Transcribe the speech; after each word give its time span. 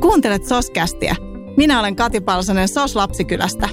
Kuuntelet 0.00 0.44
Soskästiä. 0.44 1.16
Minä 1.56 1.80
olen 1.80 1.96
Kati 1.96 2.20
Palsonen 2.20 2.68
Sos 2.68 2.96
Lapsikylästä. 2.96 3.68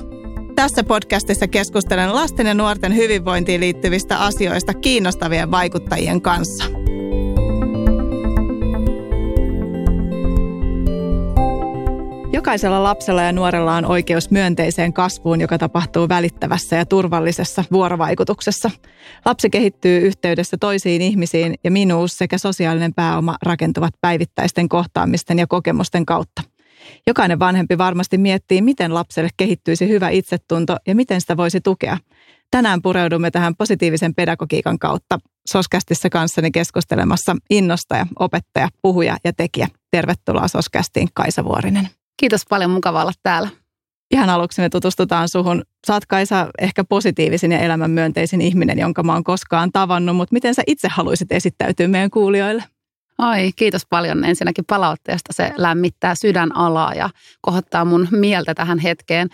Tässä 0.55 0.83
podcastissa 0.83 1.47
keskustelen 1.47 2.15
lasten 2.15 2.47
ja 2.47 2.53
nuorten 2.53 2.95
hyvinvointiin 2.95 3.61
liittyvistä 3.61 4.17
asioista 4.17 4.73
kiinnostavien 4.73 5.51
vaikuttajien 5.51 6.21
kanssa. 6.21 6.84
Jokaisella 12.45 12.83
lapsella 12.83 13.21
ja 13.21 13.31
nuorella 13.31 13.75
on 13.75 13.85
oikeus 13.85 14.31
myönteiseen 14.31 14.93
kasvuun, 14.93 15.41
joka 15.41 15.57
tapahtuu 15.57 16.09
välittävässä 16.09 16.75
ja 16.75 16.85
turvallisessa 16.85 17.63
vuorovaikutuksessa. 17.71 18.71
Lapsi 19.25 19.49
kehittyy 19.49 19.99
yhteydessä 19.99 20.57
toisiin 20.59 21.01
ihmisiin 21.01 21.55
ja 21.63 21.71
minuus 21.71 22.17
sekä 22.17 22.37
sosiaalinen 22.37 22.93
pääoma 22.93 23.35
rakentuvat 23.41 23.93
päivittäisten 24.01 24.69
kohtaamisten 24.69 25.39
ja 25.39 25.47
kokemusten 25.47 26.05
kautta. 26.05 26.41
Jokainen 27.07 27.39
vanhempi 27.39 27.77
varmasti 27.77 28.17
miettii, 28.17 28.61
miten 28.61 28.93
lapselle 28.93 29.29
kehittyisi 29.37 29.87
hyvä 29.87 30.09
itsetunto 30.09 30.77
ja 30.87 30.95
miten 30.95 31.21
sitä 31.21 31.37
voisi 31.37 31.61
tukea. 31.61 31.97
Tänään 32.51 32.81
pureudumme 32.81 33.31
tähän 33.31 33.55
positiivisen 33.55 34.15
pedagogiikan 34.15 34.79
kautta 34.79 35.19
Soskästissä 35.47 36.09
kanssani 36.09 36.51
keskustelemassa 36.51 37.35
innostaja, 37.49 38.07
opettaja, 38.19 38.69
puhuja 38.81 39.17
ja 39.23 39.33
tekijä. 39.33 39.67
Tervetuloa 39.91 40.47
Soskästiin 40.47 41.07
Kaisa 41.13 41.43
Vuorinen. 41.43 41.89
Kiitos 42.17 42.41
paljon, 42.49 42.71
mukava 42.71 43.01
olla 43.01 43.11
täällä. 43.23 43.49
Ihan 44.11 44.29
aluksi 44.29 44.61
me 44.61 44.69
tutustutaan 44.69 45.29
suhun. 45.29 45.63
Saat 45.87 46.05
Kaisa 46.05 46.47
ehkä 46.59 46.83
positiivisin 46.83 47.51
ja 47.51 47.59
elämänmyönteisin 47.59 48.41
ihminen, 48.41 48.79
jonka 48.79 49.03
mä 49.03 49.13
oon 49.13 49.23
koskaan 49.23 49.71
tavannut, 49.71 50.15
mutta 50.15 50.33
miten 50.33 50.55
sä 50.55 50.63
itse 50.67 50.87
haluaisit 50.87 51.31
esittäytyä 51.31 51.87
meidän 51.87 52.09
kuulijoille? 52.09 52.63
Ai, 53.17 53.51
kiitos 53.55 53.85
paljon 53.89 54.25
ensinnäkin 54.25 54.65
palautteesta. 54.65 55.33
Se 55.33 55.51
lämmittää 55.57 56.15
sydänalaa 56.15 56.93
ja 56.93 57.09
kohottaa 57.41 57.85
mun 57.85 58.07
mieltä 58.11 58.53
tähän 58.53 58.79
hetkeen. 58.79 59.29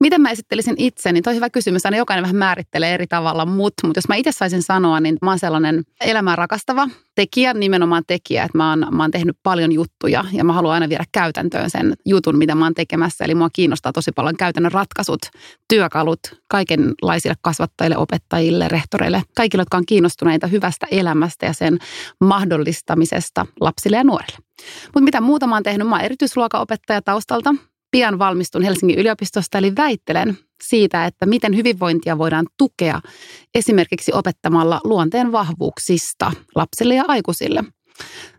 Miten 0.00 0.20
mä 0.20 0.30
esittelisin 0.30 0.74
itseni? 0.78 1.22
Toi 1.22 1.34
hyvä 1.34 1.50
kysymys. 1.50 1.86
Aina 1.86 1.96
jokainen 1.96 2.22
vähän 2.22 2.36
määrittelee 2.36 2.94
eri 2.94 3.06
tavalla 3.06 3.46
mut, 3.46 3.74
mutta 3.82 3.98
jos 3.98 4.08
mä 4.08 4.14
itse 4.14 4.32
saisin 4.32 4.62
sanoa, 4.62 5.00
niin 5.00 5.16
mä 5.22 5.30
oon 5.30 5.38
sellainen 5.38 5.82
elämää 6.00 6.36
rakastava 6.36 6.88
tekijä, 7.14 7.54
nimenomaan 7.54 8.02
tekijä, 8.06 8.44
että 8.44 8.58
mä 8.58 8.70
oon, 8.70 8.86
mä 8.90 9.02
oon 9.02 9.10
tehnyt 9.10 9.36
paljon 9.42 9.72
juttuja 9.72 10.24
ja 10.32 10.44
mä 10.44 10.52
haluan 10.52 10.74
aina 10.74 10.88
viedä 10.88 11.04
käytäntöön 11.12 11.70
sen 11.70 11.94
jutun, 12.06 12.38
mitä 12.38 12.54
mä 12.54 12.64
oon 12.64 12.74
tekemässä. 12.74 13.24
Eli 13.24 13.34
mua 13.34 13.48
kiinnostaa 13.52 13.92
tosi 13.92 14.12
paljon 14.12 14.36
käytännön 14.36 14.72
ratkaisut, 14.72 15.20
työkalut 15.68 16.20
kaikenlaisille 16.48 17.34
kasvattajille, 17.40 17.96
opettajille, 17.96 18.68
rehtoreille, 18.68 19.22
kaikille, 19.36 19.60
jotka 19.60 19.76
on 19.76 19.86
kiinnostuneita 19.86 20.46
hyvästä 20.46 20.86
elämästä 20.90 21.46
ja 21.46 21.52
sen 21.52 21.78
mahdollistamisesta 22.20 23.46
lapsille 23.60 23.96
ja 23.96 24.04
nuorille. 24.04 24.38
Mutta 24.84 25.00
mitä 25.00 25.20
muuta 25.20 25.46
mä 25.46 25.56
oon 25.56 25.62
tehnyt? 25.62 25.88
Mä 25.88 25.96
oon 25.96 26.04
erityisluokaopettaja 26.04 27.02
taustalta 27.02 27.54
pian 27.90 28.18
valmistun 28.18 28.62
Helsingin 28.62 28.98
yliopistosta, 28.98 29.58
eli 29.58 29.72
väittelen 29.76 30.38
siitä, 30.62 31.06
että 31.06 31.26
miten 31.26 31.56
hyvinvointia 31.56 32.18
voidaan 32.18 32.46
tukea 32.58 33.00
esimerkiksi 33.54 34.12
opettamalla 34.14 34.80
luonteen 34.84 35.32
vahvuuksista 35.32 36.32
lapsille 36.54 36.94
ja 36.94 37.04
aikuisille. 37.08 37.64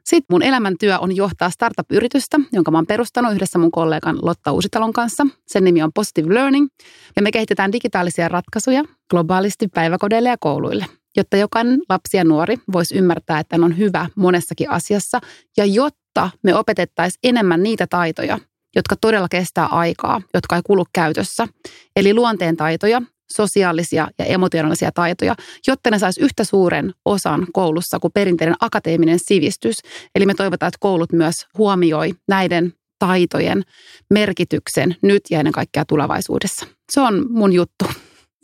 Sitten 0.06 0.26
mun 0.32 0.44
elämäntyö 0.44 1.00
on 1.00 1.16
johtaa 1.16 1.50
startup-yritystä, 1.50 2.38
jonka 2.52 2.72
mä 2.72 2.78
oon 2.78 2.88
perustanut 2.88 3.34
yhdessä 3.34 3.60
mun 3.60 3.72
kollegan 3.72 4.18
Lotta 4.22 4.52
Uusitalon 4.52 4.94
kanssa. 4.94 5.28
Sen 5.48 5.64
nimi 5.64 5.84
on 5.84 5.92
Positive 5.96 6.34
Learning 6.34 6.68
ja 7.16 7.22
me 7.22 7.32
kehitetään 7.32 7.72
digitaalisia 7.72 8.28
ratkaisuja 8.28 8.84
globaalisti 9.10 9.68
päiväkodeille 9.68 10.30
ja 10.30 10.38
kouluille, 10.40 10.86
jotta 11.18 11.38
jokainen 11.38 11.80
lapsi 11.90 12.18
ja 12.18 12.24
nuori 12.24 12.56
voisi 12.74 12.96
ymmärtää, 12.98 13.40
että 13.40 13.56
on 13.56 13.78
hyvä 13.78 14.10
monessakin 14.16 14.70
asiassa 14.70 15.20
ja 15.58 15.66
jotta 15.66 16.30
me 16.44 16.56
opetettaisiin 16.56 17.20
enemmän 17.24 17.64
niitä 17.64 17.88
taitoja, 17.88 18.40
jotka 18.76 18.96
todella 18.96 19.28
kestää 19.30 19.66
aikaa, 19.66 20.22
jotka 20.34 20.56
ei 20.56 20.62
kulu 20.66 20.86
käytössä. 20.94 21.48
Eli 21.96 22.14
luonteen 22.14 22.58
taitoja, 22.58 23.02
sosiaalisia 23.34 24.08
ja 24.20 24.26
emotionaalisia 24.26 24.92
taitoja, 24.92 25.36
jotta 25.68 25.92
ne 25.92 26.00
saisi 26.00 26.22
yhtä 26.22 26.44
suuren 26.44 26.94
osan 27.06 27.48
koulussa 27.54 28.00
kuin 28.00 28.14
perinteinen 28.14 28.56
akateeminen 28.60 29.20
sivistys. 29.20 29.78
Eli 30.16 30.26
me 30.26 30.34
toivotaan, 30.34 30.68
että 30.68 30.78
koulut 30.80 31.12
myös 31.12 31.48
huomioi 31.58 32.12
näiden 32.28 32.74
taitojen 33.00 33.64
merkityksen 34.10 34.96
nyt 35.02 35.22
ja 35.30 35.40
ennen 35.40 35.54
kaikkea 35.54 35.86
tulevaisuudessa. 35.86 36.66
Se 36.92 37.02
on 37.02 37.26
mun 37.30 37.54
juttu. 37.54 37.86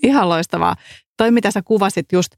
Ihan 0.06 0.30
loistavaa 0.30 0.76
toi 1.18 1.32
mitä 1.32 1.52
sä 1.52 1.62
kuvasit 1.62 2.06
just 2.12 2.32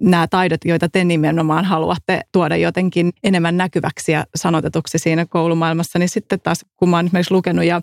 nämä 0.00 0.26
taidot, 0.26 0.60
joita 0.64 0.88
te 0.88 1.04
nimenomaan 1.04 1.64
haluatte 1.64 2.20
tuoda 2.32 2.56
jotenkin 2.56 3.12
enemmän 3.24 3.56
näkyväksi 3.56 4.12
ja 4.12 4.24
sanotetuksi 4.34 4.98
siinä 4.98 5.26
koulumaailmassa, 5.26 5.98
niin 5.98 6.08
sitten 6.08 6.40
taas 6.40 6.66
kun 6.76 6.88
mä 6.88 6.96
oon 6.96 7.06
esimerkiksi 7.06 7.34
lukenut 7.34 7.64
ja 7.64 7.80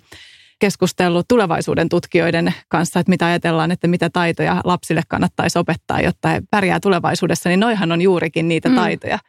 keskustellut 0.59 1.28
tulevaisuuden 1.28 1.90
tutkijoiden 1.90 2.53
kanssa, 2.70 3.00
että 3.00 3.09
mitä 3.09 3.25
ajatellaan, 3.25 3.72
että 3.72 3.88
mitä 3.88 4.09
taitoja 4.09 4.62
lapsille 4.64 5.02
kannattaisi 5.08 5.59
opettaa, 5.59 6.02
jotta 6.02 6.28
he 6.30 6.42
pärjää 6.52 6.80
tulevaisuudessa, 6.80 7.50
niin 7.50 7.59
noihan 7.59 7.92
on 7.92 8.02
juurikin 8.02 8.48
niitä 8.48 8.69
mm. 8.69 8.75
taitoja, 8.75 9.19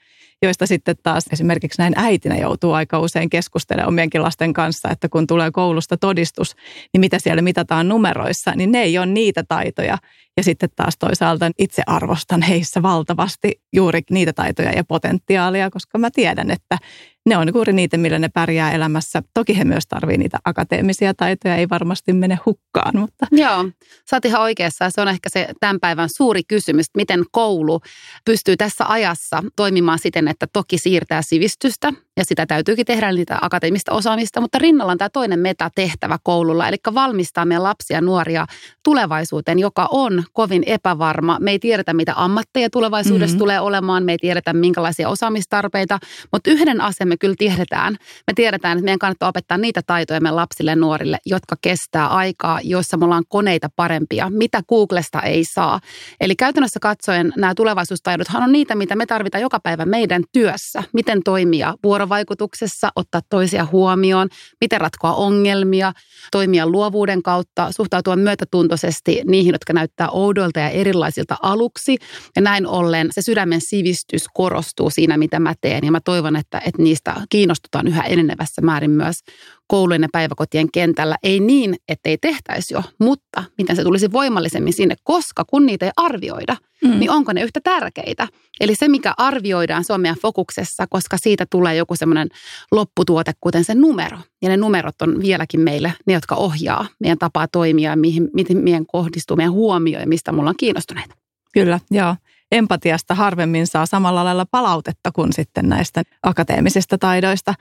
joista 0.43 0.67
sitten 0.67 0.97
taas 1.03 1.25
esimerkiksi 1.33 1.83
näin 1.83 1.93
äitinä 1.97 2.37
joutuu 2.37 2.73
aika 2.73 2.99
usein 2.99 3.31
keskustelemaan 3.31 3.89
omienkin 3.89 4.23
lasten 4.23 4.53
kanssa, 4.53 4.91
että 4.91 5.09
kun 5.09 5.27
tulee 5.27 5.51
koulusta 5.51 5.97
todistus, 5.97 6.57
niin 6.93 7.01
mitä 7.01 7.19
siellä 7.19 7.43
mitataan 7.43 7.89
numeroissa, 7.89 8.53
niin 8.55 8.73
ne 8.73 8.83
ei 8.83 8.99
ole 8.99 9.07
niitä 9.07 9.45
taitoja. 9.49 9.99
Ja 10.37 10.43
sitten 10.43 10.69
taas 10.77 10.95
toisaalta 10.99 11.51
itse 11.59 11.83
arvostan 11.87 12.43
heissä 12.43 12.83
valtavasti 12.83 13.61
juuri 13.73 14.01
niitä 14.11 14.33
taitoja 14.33 14.73
ja 14.73 14.85
potentiaalia, 14.85 15.71
koska 15.71 15.99
mä 15.99 16.11
tiedän, 16.11 16.51
että 16.51 16.79
ne 17.29 17.37
on 17.37 17.51
juuri 17.55 17.73
niitä, 17.73 17.97
millä 17.97 18.19
ne 18.19 18.29
pärjää 18.29 18.73
elämässä. 18.73 19.23
Toki 19.35 19.59
he 19.59 19.65
myös 19.65 19.87
tarvitsevat 19.89 20.19
niitä 20.19 20.39
akateemisia 20.45 21.15
taitoja, 21.15 21.57
ei 21.57 21.69
varmasti 21.69 22.13
mene 22.13 22.39
hukkaan. 22.47 22.99
Mutta. 22.99 23.27
Joo, 23.31 23.65
sä 24.11 24.17
oot 24.17 24.25
ihan 24.25 24.43
oikeassa. 24.43 24.91
Se 24.91 25.01
on 25.01 25.09
ehkä 25.09 25.29
se 25.33 25.49
tämän 25.61 25.81
päivän 25.81 26.09
suuri 26.17 26.43
kysymys, 26.49 26.87
miten 26.97 27.25
koulu 27.33 27.81
pystyy 28.25 28.57
tässä 28.57 28.85
ajassa 28.89 29.45
toimimaan 29.57 29.99
siten, 29.99 30.29
että 30.29 30.47
toki 30.53 30.79
siirtää 30.79 31.23
sivistystä 31.23 31.93
ja 32.19 32.25
sitä 32.25 32.47
täytyykin 32.47 32.87
tehdä 32.87 33.13
niitä 33.13 33.39
akateemista 33.41 33.93
osaamista, 33.93 34.41
mutta 34.41 34.59
rinnalla 34.59 34.93
on 34.93 34.99
tämä 34.99 35.09
toinen 35.09 35.41
metatehtävä 35.41 36.19
koululla, 36.23 36.69
eli 36.69 36.77
valmistaa 36.95 37.45
meidän 37.45 37.63
lapsia 37.63 37.97
ja 37.97 38.01
nuoria 38.01 38.47
tulevaisuuteen, 38.85 39.59
joka 39.59 39.89
on 39.91 40.25
kovin 40.33 40.63
epävarma. 40.67 41.39
Me 41.41 41.51
ei 41.51 41.59
tiedetä, 41.59 41.93
mitä 41.93 42.13
ammatteja 42.17 42.71
tulevaisuudessa 42.71 43.35
mm-hmm. 43.35 43.39
tulee 43.39 43.61
olemaan, 43.61 44.05
me 44.05 44.13
ei 44.13 44.19
tiedetä, 44.19 44.53
minkälaisia 44.53 45.09
osaamistarpeita, 45.09 45.99
mutta 46.33 46.51
yhden 46.51 46.81
asian 46.81 47.09
me 47.09 47.17
kyllä 47.17 47.35
tiedetään. 47.39 47.97
Me 48.27 48.33
tiedetään, 48.35 48.79
että 48.79 48.85
meidän 48.85 48.99
kannattaa 48.99 49.29
opettaa 49.29 49.59
niitä 49.59 49.81
taitoja 49.87 50.21
meidän 50.21 50.37
lapsille 50.37 50.71
ja 50.71 50.77
nuorille, 50.77 51.19
jotka 51.27 51.57
kestää 51.63 52.07
aikaa, 52.07 52.61
joissa 52.63 52.97
me 52.97 53.05
ollaan 53.05 53.25
koneita 53.29 53.69
parempia, 53.77 54.31
mitä 54.31 54.63
Googlesta 54.69 55.23
ei 55.23 55.45
saa. 55.45 55.81
Eli 56.21 56.37
käytännössä 56.37 56.81
katsoen 56.81 57.33
nämä 57.37 57.55
tulevaisuustaidothan 57.55 58.43
on 58.43 58.53
niitä, 58.53 58.75
mitä 58.75 58.97
me 58.97 59.07
tarvitaan 59.07 59.43
joka 59.43 59.61
päivä 59.61 59.85
meidän 59.85 60.23
työssä. 60.33 60.83
Miten 60.93 61.23
toimia 61.23 61.75
vuorovaikutuksessa, 62.09 62.91
ottaa 62.97 63.21
toisia 63.31 63.67
huomioon, 63.73 64.29
miten 64.61 64.81
ratkoa 64.81 65.13
ongelmia, 65.13 65.93
toimia 66.33 66.67
luovuuden 66.67 67.23
kautta, 67.23 67.73
suhtautua 67.73 68.17
myötätuntoisesti 68.17 69.21
niihin, 69.25 69.53
jotka 69.53 69.73
näyttää 69.73 70.09
oudolta 70.11 70.61
ja 70.61 70.69
erilaisilta 70.69 71.37
aluksi. 71.43 71.97
Ja 72.37 72.43
näin 72.43 72.67
ollen 72.67 73.09
se 73.11 73.23
sydämen 73.23 73.61
sivistys 73.61 74.25
korostuu 74.35 74.91
siinä, 74.91 75.19
mitä 75.19 75.41
mä 75.41 75.55
teen. 75.61 75.85
Ja 75.85 75.93
mä 75.93 76.01
toivon, 76.05 76.37
että, 76.37 76.63
että 76.67 76.83
niistä 76.83 77.15
kiinnostutaan 77.29 77.87
yhä 77.87 78.03
enenevässä 78.03 78.63
määrin 78.63 78.91
myös 78.91 79.21
koulujen 79.69 80.03
ja 80.03 80.09
päiväkotien 80.13 80.71
kentällä. 80.73 81.17
Ei 81.23 81.41
niin, 81.41 81.77
ettei 81.89 82.19
tehtäisi 82.19 82.75
jo, 82.75 82.83
mutta 83.01 83.45
miten 83.59 83.77
se 83.77 83.83
tulisi 83.83 84.13
voimallisemmin 84.13 84.73
sinne, 84.73 84.95
koska 85.03 85.45
kun 85.45 85.67
niitä 85.67 85.87
ei 85.87 85.93
arvioida, 85.97 86.57
mm. 86.85 86.99
niin 86.99 87.11
onko 87.11 87.33
ne 87.33 87.43
yhtä 87.43 87.61
tärkeitä? 87.65 88.29
Eli 88.61 88.75
se, 88.75 88.89
mikä 88.89 89.15
arvioidaan, 89.17 89.85
se 89.85 89.93
on 89.93 90.01
meidän 90.01 90.19
fokuksessa, 90.23 90.87
koska 90.87 91.17
siitä 91.21 91.47
tulee 91.51 91.77
joku 91.77 91.97
semmoinen 91.97 92.29
lopputuote, 92.73 93.33
kuten 93.41 93.65
se 93.65 93.75
numero. 93.75 94.19
Ja 94.43 94.49
ne 94.49 94.57
numerot 94.57 95.03
on 95.03 95.23
vieläkin 95.23 95.61
meille 95.61 95.93
ne, 96.07 96.13
jotka 96.13 96.35
ohjaa 96.35 96.87
meidän 97.01 97.19
tapaa 97.19 97.49
toimia, 97.49 97.97
mihin, 97.97 98.29
miten 98.35 98.57
meidän 98.57 98.87
kohdistuu 98.87 99.37
meidän 99.37 99.53
huomio 99.53 100.01
ja 100.01 100.07
mistä 100.07 100.33
me 100.33 100.39
ollaan 100.41 100.57
kiinnostuneita. 100.57 101.15
Kyllä, 101.53 101.81
joo 101.91 102.15
empatiasta 102.53 103.15
harvemmin 103.15 103.67
saa 103.67 103.87
samalla 103.87 104.25
lailla 104.25 104.47
palautetta 104.51 105.13
kuin 105.13 105.33
sitten 105.33 105.69
näistä 105.69 106.03
akateemisista 106.23 106.99
taidoista. 106.99 107.55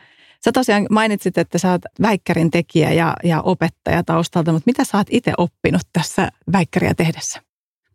Sä 0.43 0.51
tosiaan 0.51 0.87
mainitsit, 0.89 1.37
että 1.37 1.57
sä 1.57 1.71
oot 1.71 1.81
väikkärin 2.01 2.51
tekijä 2.51 2.93
ja, 2.93 3.13
ja 3.23 3.41
opettaja 3.41 4.03
taustalta, 4.03 4.51
mutta 4.51 4.67
mitä 4.69 4.83
sä 4.83 4.97
oot 4.97 5.07
itse 5.09 5.33
oppinut 5.37 5.81
tässä 5.93 6.29
väikkäriä 6.51 6.93
tehdessä? 6.93 7.41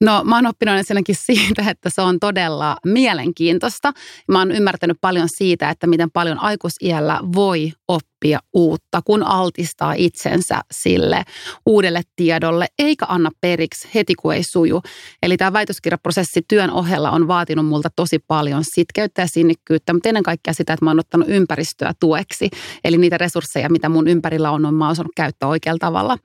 No 0.00 0.24
mä 0.24 0.34
oon 0.34 0.46
oppinut 0.46 0.76
ensinnäkin 0.76 1.16
siitä, 1.26 1.70
että 1.70 1.90
se 1.90 2.02
on 2.02 2.20
todella 2.20 2.76
mielenkiintoista. 2.84 3.92
Mä 4.28 4.38
oon 4.38 4.52
ymmärtänyt 4.52 4.96
paljon 5.00 5.28
siitä, 5.36 5.70
että 5.70 5.86
miten 5.86 6.10
paljon 6.10 6.38
aikuisiällä 6.38 7.20
voi 7.34 7.72
oppia 7.88 8.11
oppia 8.22 8.40
uutta, 8.52 9.02
kun 9.04 9.22
altistaa 9.22 9.94
itsensä 9.96 10.60
sille 10.70 11.22
uudelle 11.66 12.02
tiedolle, 12.16 12.66
eikä 12.78 13.06
anna 13.08 13.30
periksi 13.40 13.88
heti 13.94 14.14
kun 14.14 14.34
ei 14.34 14.42
suju. 14.42 14.82
Eli 15.22 15.36
tämä 15.36 15.52
väitöskirjaprosessi 15.52 16.42
työn 16.48 16.70
ohella 16.70 17.10
on 17.10 17.28
vaatinut 17.28 17.66
multa 17.66 17.88
tosi 17.96 18.18
paljon 18.18 18.64
sitkeyttä 18.64 19.22
ja 19.22 19.26
sinnikkyyttä, 19.26 19.92
mutta 19.92 20.08
ennen 20.08 20.22
kaikkea 20.22 20.54
sitä, 20.54 20.72
että 20.72 20.84
mä 20.84 20.90
oon 20.90 20.98
ottanut 20.98 21.28
ympäristöä 21.28 21.92
tueksi. 22.00 22.50
Eli 22.84 22.98
niitä 22.98 23.18
resursseja, 23.18 23.70
mitä 23.70 23.88
mun 23.88 24.08
ympärillä 24.08 24.50
on, 24.50 24.64
on 24.64 24.74
mä 24.74 24.84
oon 24.84 24.92
osannut 24.92 25.12
käyttää 25.16 25.48
oikealla 25.48 25.78
tavalla. 25.78 26.18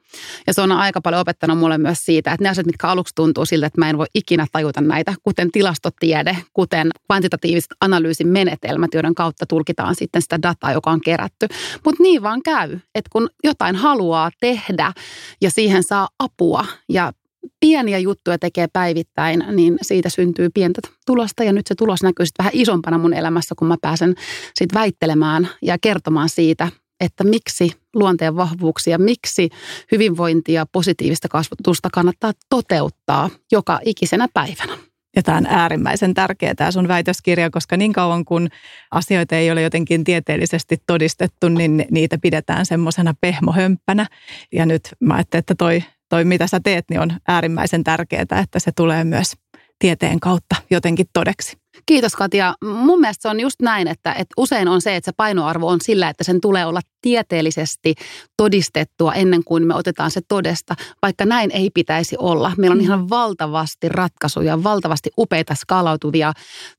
Ja 0.48 0.54
se 0.54 0.62
on 0.62 0.72
aika 0.72 1.02
paljon 1.02 1.22
opettanut 1.22 1.58
mulle 1.58 1.78
myös 1.78 1.98
siitä, 2.02 2.32
että 2.32 2.44
ne 2.44 2.50
asiat, 2.50 2.66
mitkä 2.66 2.88
aluksi 2.88 3.16
tuntuu 3.16 3.46
siltä, 3.46 3.68
että 3.68 3.82
mä 3.82 3.90
en 3.90 3.98
voi 3.98 4.06
ikinä 4.16 4.46
tajuta 4.52 4.82
näitä, 4.82 5.14
kuten 5.24 5.52
tilastotiede, 5.52 6.38
kuten 6.54 6.90
kvantitatiiviset 7.06 7.72
analyysin 7.82 8.28
menetelmät, 8.28 8.94
joiden 8.94 9.16
kautta 9.16 9.46
tulkitaan 9.46 9.96
sitten 9.96 10.22
sitä 10.22 10.42
dataa, 10.42 10.74
joka 10.74 10.92
on 10.92 11.02
kerätty. 11.02 11.48
Mutta 11.88 12.04
niin 12.04 12.24
vaan 12.24 12.44
käy, 12.44 12.80
että 12.96 13.10
kun 13.12 13.30
jotain 13.44 13.76
haluaa 13.76 14.32
tehdä 14.40 14.94
ja 15.42 15.52
siihen 15.52 15.84
saa 15.84 16.10
apua 16.20 16.66
ja 16.90 17.14
pieniä 17.60 17.98
juttuja 17.98 18.40
tekee 18.40 18.68
päivittäin, 18.74 19.44
niin 19.52 19.78
siitä 19.82 20.10
syntyy 20.10 20.50
pientä 20.54 20.82
tulosta. 21.06 21.44
Ja 21.44 21.54
nyt 21.54 21.68
se 21.68 21.76
tulos 21.76 22.04
näkyy 22.04 22.26
sitten 22.26 22.44
vähän 22.44 22.56
isompana 22.56 22.98
mun 22.98 23.14
elämässä, 23.14 23.56
kun 23.58 23.68
mä 23.68 23.76
pääsen 23.82 24.16
sitten 24.56 24.80
väittelemään 24.80 25.50
ja 25.62 25.78
kertomaan 25.82 26.30
siitä, 26.30 26.72
että 27.00 27.24
miksi 27.24 27.72
luonteen 27.96 28.36
vahvuuksia, 28.36 28.98
miksi 28.98 29.50
hyvinvointia, 29.92 30.66
positiivista 30.72 31.28
kasvatusta 31.28 31.90
kannattaa 31.94 32.32
toteuttaa 32.50 33.30
joka 33.52 33.80
ikisenä 33.86 34.28
päivänä. 34.34 34.78
Ja 35.18 35.24
tämä 35.24 35.38
on 35.38 35.46
äärimmäisen 35.46 36.14
tärkeä 36.14 36.56
tämä 36.56 36.72
sun 36.72 36.88
väitöskirja, 36.88 37.50
koska 37.50 37.78
niin 37.78 37.94
kauan 37.94 38.26
kun 38.26 38.50
asioita 38.92 39.36
ei 39.36 39.52
ole 39.52 39.62
jotenkin 39.62 40.04
tieteellisesti 40.04 40.78
todistettu, 40.88 41.50
niin 41.50 41.86
niitä 41.92 42.18
pidetään 42.22 42.66
semmoisena 42.66 43.14
pehmohömppänä. 43.22 44.06
Ja 44.52 44.66
nyt 44.66 44.82
mä 45.00 45.14
ajattelin, 45.14 45.40
että 45.40 45.56
toi, 45.56 45.84
toi 46.10 46.26
mitä 46.26 46.48
sä 46.48 46.60
teet, 46.64 46.86
niin 46.90 47.00
on 47.00 47.14
äärimmäisen 47.28 47.84
tärkeää, 47.84 48.22
että 48.44 48.60
se 48.60 48.72
tulee 48.72 49.04
myös 49.04 49.34
tieteen 49.80 50.20
kautta 50.20 50.56
jotenkin 50.70 51.06
todeksi. 51.14 51.58
Kiitos 51.86 52.16
Katja. 52.16 52.56
Mun 52.64 53.00
mielestä 53.00 53.22
se 53.22 53.30
on 53.30 53.40
just 53.40 53.62
näin, 53.62 53.88
että, 53.88 54.14
että 54.14 54.34
usein 54.38 54.68
on 54.68 54.82
se, 54.82 54.96
että 54.96 55.12
se 55.12 55.16
painoarvo 55.18 55.68
on 55.68 55.82
sillä, 55.82 56.10
että 56.10 56.24
sen 56.24 56.42
tulee 56.42 56.66
olla 56.66 56.82
tieteellisesti 57.02 57.96
todistettua 58.38 59.14
ennen 59.14 59.44
kuin 59.44 59.68
me 59.68 59.76
otetaan 59.76 60.12
se 60.12 60.22
todesta, 60.28 60.76
vaikka 61.02 61.26
näin 61.26 61.52
ei 61.52 61.70
pitäisi 61.74 62.16
olla. 62.20 62.52
Meillä 62.58 62.74
on 62.74 62.78
mm. 62.78 62.84
ihan 62.84 63.10
valtavasti 63.10 63.90
ratkaisuja, 63.90 64.64
valtavasti 64.64 65.10
upeita 65.18 65.56
skaalautuvia 65.56 66.34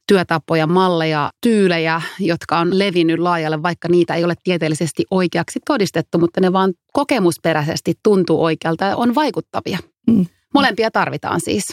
työtapoja, 0.09 0.67
malleja, 0.67 1.31
tyylejä, 1.43 2.03
jotka 2.21 2.59
on 2.59 2.79
levinnyt 2.79 3.19
laajalle, 3.19 3.62
vaikka 3.62 3.89
niitä 3.89 4.15
ei 4.15 4.25
ole 4.25 4.35
tieteellisesti 4.45 5.05
oikeaksi 5.11 5.61
todistettu, 5.67 6.19
mutta 6.19 6.41
ne 6.41 6.53
vaan 6.53 6.75
kokemusperäisesti 6.93 7.95
tuntuu 8.03 8.45
oikealta 8.45 8.85
ja 8.85 8.97
on 8.97 9.15
vaikuttavia. 9.15 9.79
Mm. 10.06 10.27
Molempia 10.55 10.91
tarvitaan 10.91 11.41
siis. 11.41 11.65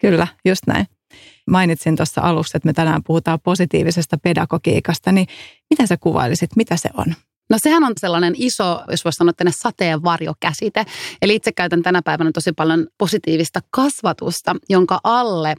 Kyllä, 0.00 0.26
just 0.44 0.62
näin. 0.66 0.86
Mainitsin 1.50 1.96
tuossa 1.96 2.20
alussa, 2.20 2.58
että 2.58 2.66
me 2.66 2.72
tänään 2.72 3.02
puhutaan 3.06 3.38
positiivisesta 3.40 4.18
pedagogiikasta, 4.18 5.12
niin 5.12 5.26
mitä 5.70 5.86
sä 5.86 5.96
kuvailisit, 5.96 6.50
mitä 6.56 6.76
se 6.76 6.90
on? 6.96 7.14
No 7.50 7.58
sehän 7.60 7.84
on 7.84 7.92
sellainen 8.00 8.34
iso, 8.36 8.82
jos 8.90 9.04
voisi 9.04 9.16
sanoa, 9.16 9.32
tänne 9.32 9.52
sateenvarjokäsite. 9.56 10.84
Eli 11.22 11.34
itse 11.34 11.52
käytän 11.52 11.82
tänä 11.82 12.02
päivänä 12.02 12.30
tosi 12.34 12.52
paljon 12.52 12.86
positiivista 12.98 13.60
kasvatusta, 13.70 14.56
jonka 14.68 15.00
alle 15.04 15.54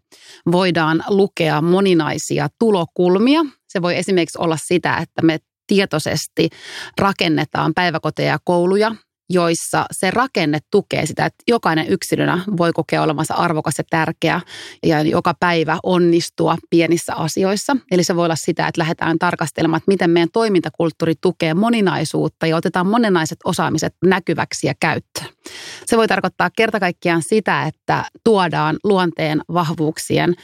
voidaan 0.52 1.04
lukea 1.08 1.62
moninaisia 1.62 2.48
tulokulmia. 2.60 3.46
Se 3.70 3.82
voi 3.82 3.98
esimerkiksi 3.98 4.38
olla 4.42 4.58
sitä, 4.64 4.98
että 4.98 5.22
me 5.22 5.38
tietoisesti 5.68 6.50
rakennetaan 6.98 7.74
päiväkoteja 7.74 8.32
ja 8.32 8.40
kouluja 8.44 8.96
joissa 9.30 9.86
se 9.92 10.12
rakenne 10.12 10.60
tukee 10.72 11.06
sitä, 11.06 11.26
että 11.26 11.44
jokainen 11.48 11.88
yksilönä 11.88 12.44
voi 12.58 12.74
kokea 12.74 13.04
olevansa 13.04 13.34
arvokas 13.34 13.74
ja 13.78 13.84
tärkeä 13.90 14.42
ja 14.84 15.02
joka 15.02 15.34
päivä 15.40 15.80
onnistua 15.84 16.58
pienissä 16.70 17.16
asioissa. 17.16 17.78
Eli 17.92 18.04
se 18.04 18.16
voi 18.16 18.26
olla 18.26 18.36
sitä, 18.36 18.68
että 18.68 18.82
lähdetään 18.82 19.20
tarkastelemaan, 19.20 19.78
että 19.78 19.92
miten 19.92 20.10
meidän 20.10 20.30
toimintakulttuuri 20.34 21.14
tukee 21.22 21.54
moninaisuutta 21.54 22.48
ja 22.48 22.58
otetaan 22.58 22.88
moninaiset 22.88 23.40
osaamiset 23.44 23.94
näkyväksi 24.06 24.68
ja 24.68 24.74
käyttöön. 24.80 25.37
Se 25.86 25.98
voi 25.98 26.08
tarkoittaa 26.08 26.50
kerta 26.58 26.80
kaikkiaan 26.80 27.22
sitä, 27.22 27.64
että 27.64 28.06
tuodaan 28.24 28.78
luonteen 28.84 29.42
vahvuuksien 29.54 30.36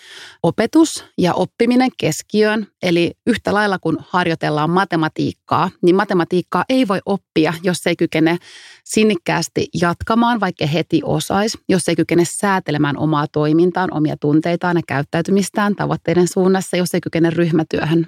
opetus 0.43 1.05
ja 1.17 1.33
oppiminen 1.33 1.89
keskiöön. 1.97 2.67
Eli 2.83 3.11
yhtä 3.27 3.53
lailla 3.53 3.79
kun 3.79 3.97
harjoitellaan 3.99 4.69
matematiikkaa, 4.69 5.69
niin 5.81 5.95
matematiikkaa 5.95 6.65
ei 6.69 6.87
voi 6.87 6.99
oppia, 7.05 7.53
jos 7.63 7.77
ei 7.87 7.95
kykene 7.95 8.37
sinnikkäästi 8.83 9.67
jatkamaan, 9.81 10.39
vaikka 10.39 10.65
heti 10.65 11.01
osaisi, 11.03 11.57
jos 11.69 11.89
ei 11.89 11.95
kykene 11.95 12.23
säätelemään 12.25 12.97
omaa 12.97 13.27
toimintaan, 13.27 13.93
omia 13.93 14.17
tunteitaan 14.17 14.77
ja 14.77 14.81
käyttäytymistään 14.87 15.75
tavoitteiden 15.75 16.27
suunnassa, 16.27 16.77
jos 16.77 16.93
ei 16.93 17.01
kykene 17.01 17.29
ryhmätyöhön. 17.29 18.07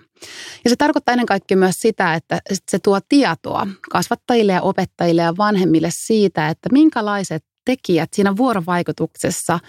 Ja 0.64 0.70
se 0.70 0.76
tarkoittaa 0.76 1.14
ennen 1.14 1.26
kaikkea 1.26 1.58
myös 1.58 1.76
sitä, 1.80 2.14
että 2.14 2.42
se 2.72 2.80
tuo 2.80 3.00
tietoa 3.10 3.68
kasvattajille 3.92 4.54
ja 4.54 4.62
opettajille 4.62 5.22
ja 5.22 5.38
vanhemmille 5.38 5.90
siitä, 5.92 6.50
että 6.50 6.70
minkälaiset 6.72 7.44
tekijät 7.66 8.14
siinä 8.14 8.38
vuorovaikutuksessa 8.38 9.60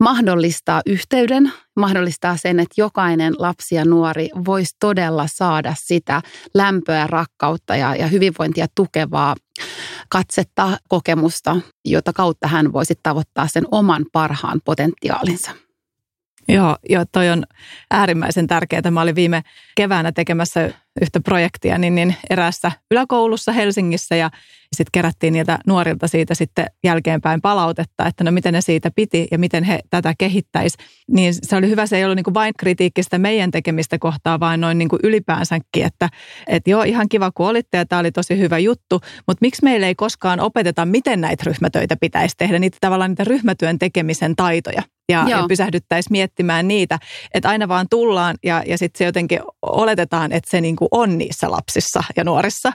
mahdollistaa 0.00 0.82
yhteyden, 0.86 1.52
mahdollistaa 1.76 2.36
sen, 2.36 2.60
että 2.60 2.74
jokainen 2.76 3.34
lapsi 3.38 3.74
ja 3.74 3.84
nuori 3.84 4.28
voisi 4.46 4.76
todella 4.80 5.26
saada 5.26 5.74
sitä 5.78 6.22
lämpöä, 6.54 7.06
rakkautta 7.06 7.76
ja, 7.76 7.96
ja 7.96 8.06
hyvinvointia 8.06 8.66
tukevaa 8.74 9.34
katsetta, 10.08 10.78
kokemusta, 10.88 11.56
jota 11.84 12.12
kautta 12.12 12.48
hän 12.48 12.72
voisi 12.72 12.94
tavoittaa 13.02 13.46
sen 13.46 13.64
oman 13.70 14.06
parhaan 14.12 14.60
potentiaalinsa. 14.64 15.50
Joo, 16.48 16.76
joo, 16.88 17.04
toi 17.12 17.30
on 17.30 17.44
äärimmäisen 17.90 18.46
tärkeää. 18.46 18.90
Mä 18.90 19.00
olin 19.00 19.14
viime 19.14 19.42
keväänä 19.76 20.12
tekemässä 20.12 20.70
yhtä 21.00 21.20
projektia 21.20 21.78
niin, 21.78 21.94
niin 21.94 22.14
eräässä 22.30 22.72
yläkoulussa 22.90 23.52
Helsingissä 23.52 24.16
ja 24.16 24.30
sitten 24.76 24.90
kerättiin 24.92 25.32
niiltä 25.32 25.58
nuorilta 25.66 26.08
siitä 26.08 26.34
sitten 26.34 26.66
jälkeenpäin 26.84 27.40
palautetta, 27.40 28.06
että 28.06 28.24
no 28.24 28.30
miten 28.30 28.54
ne 28.54 28.60
siitä 28.60 28.90
piti 28.96 29.28
ja 29.30 29.38
miten 29.38 29.64
he 29.64 29.80
tätä 29.90 30.14
kehittäisi. 30.18 30.78
Niin 31.10 31.34
se 31.42 31.56
oli 31.56 31.68
hyvä, 31.68 31.86
se 31.86 31.96
ei 31.96 32.04
ollut 32.04 32.16
niin 32.16 32.24
kuin 32.24 32.34
vain 32.34 32.54
kritiikkistä 32.58 33.18
meidän 33.18 33.50
tekemistä 33.50 33.98
kohtaa, 33.98 34.40
vaan 34.40 34.60
noin 34.60 34.78
niin 34.78 34.88
kuin 34.88 35.00
ylipäänsäkin, 35.02 35.84
että, 35.84 36.08
että 36.46 36.70
joo, 36.70 36.82
ihan 36.82 37.08
kiva 37.08 37.30
kun 37.34 37.46
olitte 37.46 37.78
ja 37.78 37.86
tämä 37.86 38.00
oli 38.00 38.12
tosi 38.12 38.38
hyvä 38.38 38.58
juttu, 38.58 39.00
mutta 39.26 39.38
miksi 39.40 39.64
meillä 39.64 39.86
ei 39.86 39.94
koskaan 39.94 40.40
opeteta, 40.40 40.86
miten 40.86 41.20
näitä 41.20 41.42
ryhmätöitä 41.46 41.96
pitäisi 42.00 42.34
tehdä, 42.38 42.58
niitä 42.58 42.78
tavallaan 42.80 43.10
niitä 43.10 43.24
ryhmätyön 43.24 43.78
tekemisen 43.78 44.36
taitoja 44.36 44.82
ja, 45.10 45.24
ja 45.28 45.44
pysähdyttäisiin 45.48 46.12
miettimään 46.12 46.68
niitä, 46.68 46.98
että 47.34 47.48
aina 47.48 47.68
vaan 47.68 47.86
tullaan 47.90 48.36
ja, 48.44 48.62
ja 48.66 48.78
sitten 48.78 48.98
se 48.98 49.04
jotenkin 49.04 49.40
oletetaan, 49.62 50.32
että 50.32 50.50
se 50.50 50.60
niin 50.60 50.76
kuin 50.76 50.88
on 50.90 51.18
niissä 51.18 51.50
lapsissa 51.50 52.04
ja 52.16 52.24
nuorissa. 52.24 52.72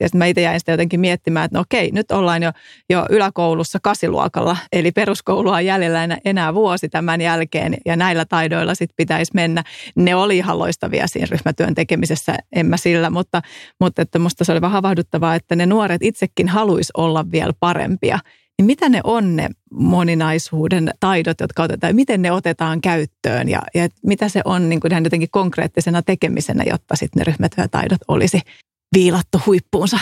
Ja 0.00 0.08
sitten 0.08 0.18
mä 0.18 0.26
itse 0.26 0.40
jäin 0.40 0.60
sitä 0.60 0.72
jotenkin 0.72 1.00
miettimään, 1.00 1.44
että 1.44 1.58
no 1.58 1.60
okei, 1.60 1.90
nyt 1.90 2.10
ollaan 2.10 2.42
jo, 2.42 2.52
jo 2.90 3.06
yläkoulussa 3.10 3.78
kasiluokalla, 3.82 4.56
eli 4.72 4.92
peruskoulua 4.92 5.60
jäljellä 5.60 6.18
enää 6.24 6.54
vuosi 6.54 6.88
tämän 6.88 7.20
jälkeen 7.20 7.76
ja 7.86 7.96
näillä 7.96 8.24
taidoilla 8.24 8.74
sitten 8.74 8.96
pitäisi 8.96 9.32
mennä. 9.34 9.64
Ne 9.96 10.14
oli 10.14 10.36
ihan 10.36 10.58
loistavia 10.58 11.06
siinä 11.06 11.26
ryhmätyön 11.30 11.74
tekemisessä, 11.74 12.36
en 12.52 12.66
mä 12.66 12.76
sillä, 12.76 13.10
mutta, 13.10 13.42
mutta 13.80 14.02
että 14.02 14.18
musta 14.18 14.44
se 14.44 14.52
oli 14.52 14.60
vähän 14.60 14.72
havahduttavaa, 14.72 15.34
että 15.34 15.56
ne 15.56 15.66
nuoret 15.66 16.02
itsekin 16.02 16.48
haluaisi 16.48 16.92
olla 16.96 17.30
vielä 17.30 17.52
parempia 17.60 18.18
niin 18.58 18.66
mitä 18.66 18.88
ne 18.88 19.00
on 19.04 19.36
ne 19.36 19.48
moninaisuuden 19.76 20.90
taidot, 21.00 21.40
jotka 21.40 21.62
otetaan, 21.62 21.96
miten 21.96 22.22
ne 22.22 22.32
otetaan 22.32 22.80
käyttöön 22.80 23.48
ja, 23.48 23.62
ja 23.74 23.88
mitä 24.06 24.28
se 24.28 24.40
on 24.44 24.68
niin 24.68 24.80
kuin 24.80 24.92
ihan 24.92 25.04
jotenkin 25.04 25.30
konkreettisena 25.30 26.02
tekemisenä, 26.02 26.64
jotta 26.66 26.96
sitten 26.96 27.20
ne 27.20 27.24
ryhmätyötaidot 27.24 28.00
olisi 28.08 28.40
viilattu 28.94 29.42
huippuunsa. 29.46 29.98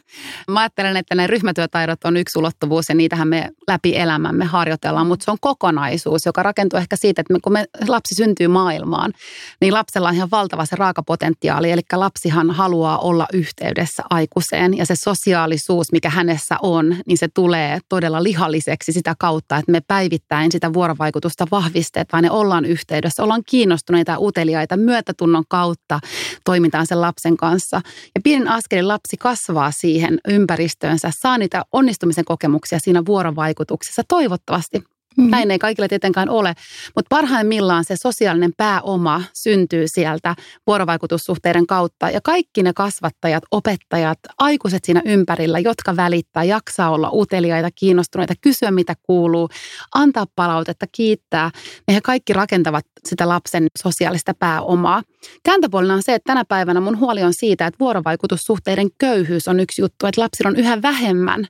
Mä 0.50 0.60
ajattelen, 0.60 0.96
että 0.96 1.14
ne 1.14 1.26
ryhmätyötaidot 1.26 2.04
on 2.04 2.16
yksi 2.16 2.38
ulottuvuus 2.38 2.88
ja 2.88 2.94
niitähän 2.94 3.28
me 3.28 3.50
läpi 3.68 3.96
elämämme 3.96 4.44
harjoitellaan, 4.44 5.06
mutta 5.06 5.24
se 5.24 5.30
on 5.30 5.36
kokonaisuus, 5.40 6.26
joka 6.26 6.42
rakentuu 6.42 6.78
ehkä 6.78 6.96
siitä, 6.96 7.20
että 7.20 7.34
kun 7.42 7.52
me, 7.52 7.64
lapsi 7.88 8.14
syntyy 8.14 8.48
maailmaan, 8.48 9.12
niin 9.60 9.74
lapsella 9.74 10.08
on 10.08 10.14
ihan 10.14 10.30
valtava 10.30 10.66
se 10.66 10.76
raakapotentiaali, 10.76 11.70
eli 11.70 11.80
lapsihan 11.92 12.50
haluaa 12.50 12.98
olla 12.98 13.26
yhteydessä 13.32 14.02
aikuiseen 14.10 14.76
ja 14.76 14.86
se 14.86 14.96
sosiaalisuus, 14.96 15.92
mikä 15.92 16.10
hänessä 16.10 16.56
on, 16.62 16.96
niin 17.06 17.18
se 17.18 17.28
tulee 17.34 17.78
todella 17.88 18.22
lihalliseksi 18.22 18.92
sitä 18.92 19.14
kautta, 19.18 19.56
että 19.56 19.72
me 19.72 19.80
päivittäin 19.80 20.52
sitä 20.52 20.72
vuorovaikutusta 20.72 21.46
vahvistetaan 21.50 22.24
ja 22.24 22.32
ollaan 22.32 22.64
yhteydessä, 22.64 23.22
ollaan 23.22 23.42
kiinnostuneita 23.46 24.12
ja 24.12 24.18
uteliaita 24.20 24.76
myötätunnon 24.76 25.44
kautta 25.48 26.00
toimitaan 26.44 26.86
sen 26.86 27.00
lapsen 27.00 27.36
kanssa. 27.36 27.80
Ja 28.14 28.20
pienin 28.24 28.48
askelin 28.48 28.88
lapsi 28.88 29.16
kasvaa 29.16 29.70
siihen 29.70 30.18
ympäristöönsä, 30.28 31.10
saa 31.18 31.38
niitä 31.38 31.64
onnistumisen 31.72 32.24
kokemuksia 32.24 32.78
siinä 32.78 33.02
vuorovaikutuksessa 33.06 34.02
toivottavasti 34.08 34.84
Mm. 35.16 35.30
Näin 35.30 35.50
ei 35.50 35.58
kaikille 35.58 35.88
tietenkään 35.88 36.28
ole, 36.28 36.54
mutta 36.96 37.08
parhaimmillaan 37.08 37.84
se 37.84 37.96
sosiaalinen 37.96 38.52
pääoma 38.56 39.22
syntyy 39.32 39.88
sieltä 39.88 40.34
vuorovaikutussuhteiden 40.66 41.66
kautta. 41.66 42.10
Ja 42.10 42.20
kaikki 42.20 42.62
ne 42.62 42.72
kasvattajat, 42.72 43.42
opettajat, 43.50 44.18
aikuiset 44.38 44.84
siinä 44.84 45.02
ympärillä, 45.04 45.58
jotka 45.58 45.96
välittää, 45.96 46.44
jaksaa 46.44 46.90
olla 46.90 47.10
uteliaita, 47.12 47.70
kiinnostuneita, 47.74 48.34
kysyä 48.40 48.70
mitä 48.70 48.94
kuuluu, 49.02 49.48
antaa 49.94 50.26
palautetta, 50.36 50.86
kiittää, 50.92 51.50
ne 51.88 51.94
he 51.94 52.00
kaikki 52.00 52.32
rakentavat 52.32 52.84
sitä 53.08 53.28
lapsen 53.28 53.66
sosiaalista 53.82 54.34
pääomaa. 54.38 55.02
Kääntöpuolena 55.44 55.94
on 55.94 56.02
se, 56.02 56.14
että 56.14 56.26
tänä 56.26 56.44
päivänä 56.44 56.80
mun 56.80 56.98
huoli 56.98 57.22
on 57.22 57.34
siitä, 57.34 57.66
että 57.66 57.78
vuorovaikutussuhteiden 57.80 58.88
köyhyys 58.98 59.48
on 59.48 59.60
yksi 59.60 59.82
juttu, 59.82 60.06
että 60.06 60.20
lapsilla 60.20 60.48
on 60.48 60.56
yhä 60.56 60.82
vähemmän 60.82 61.46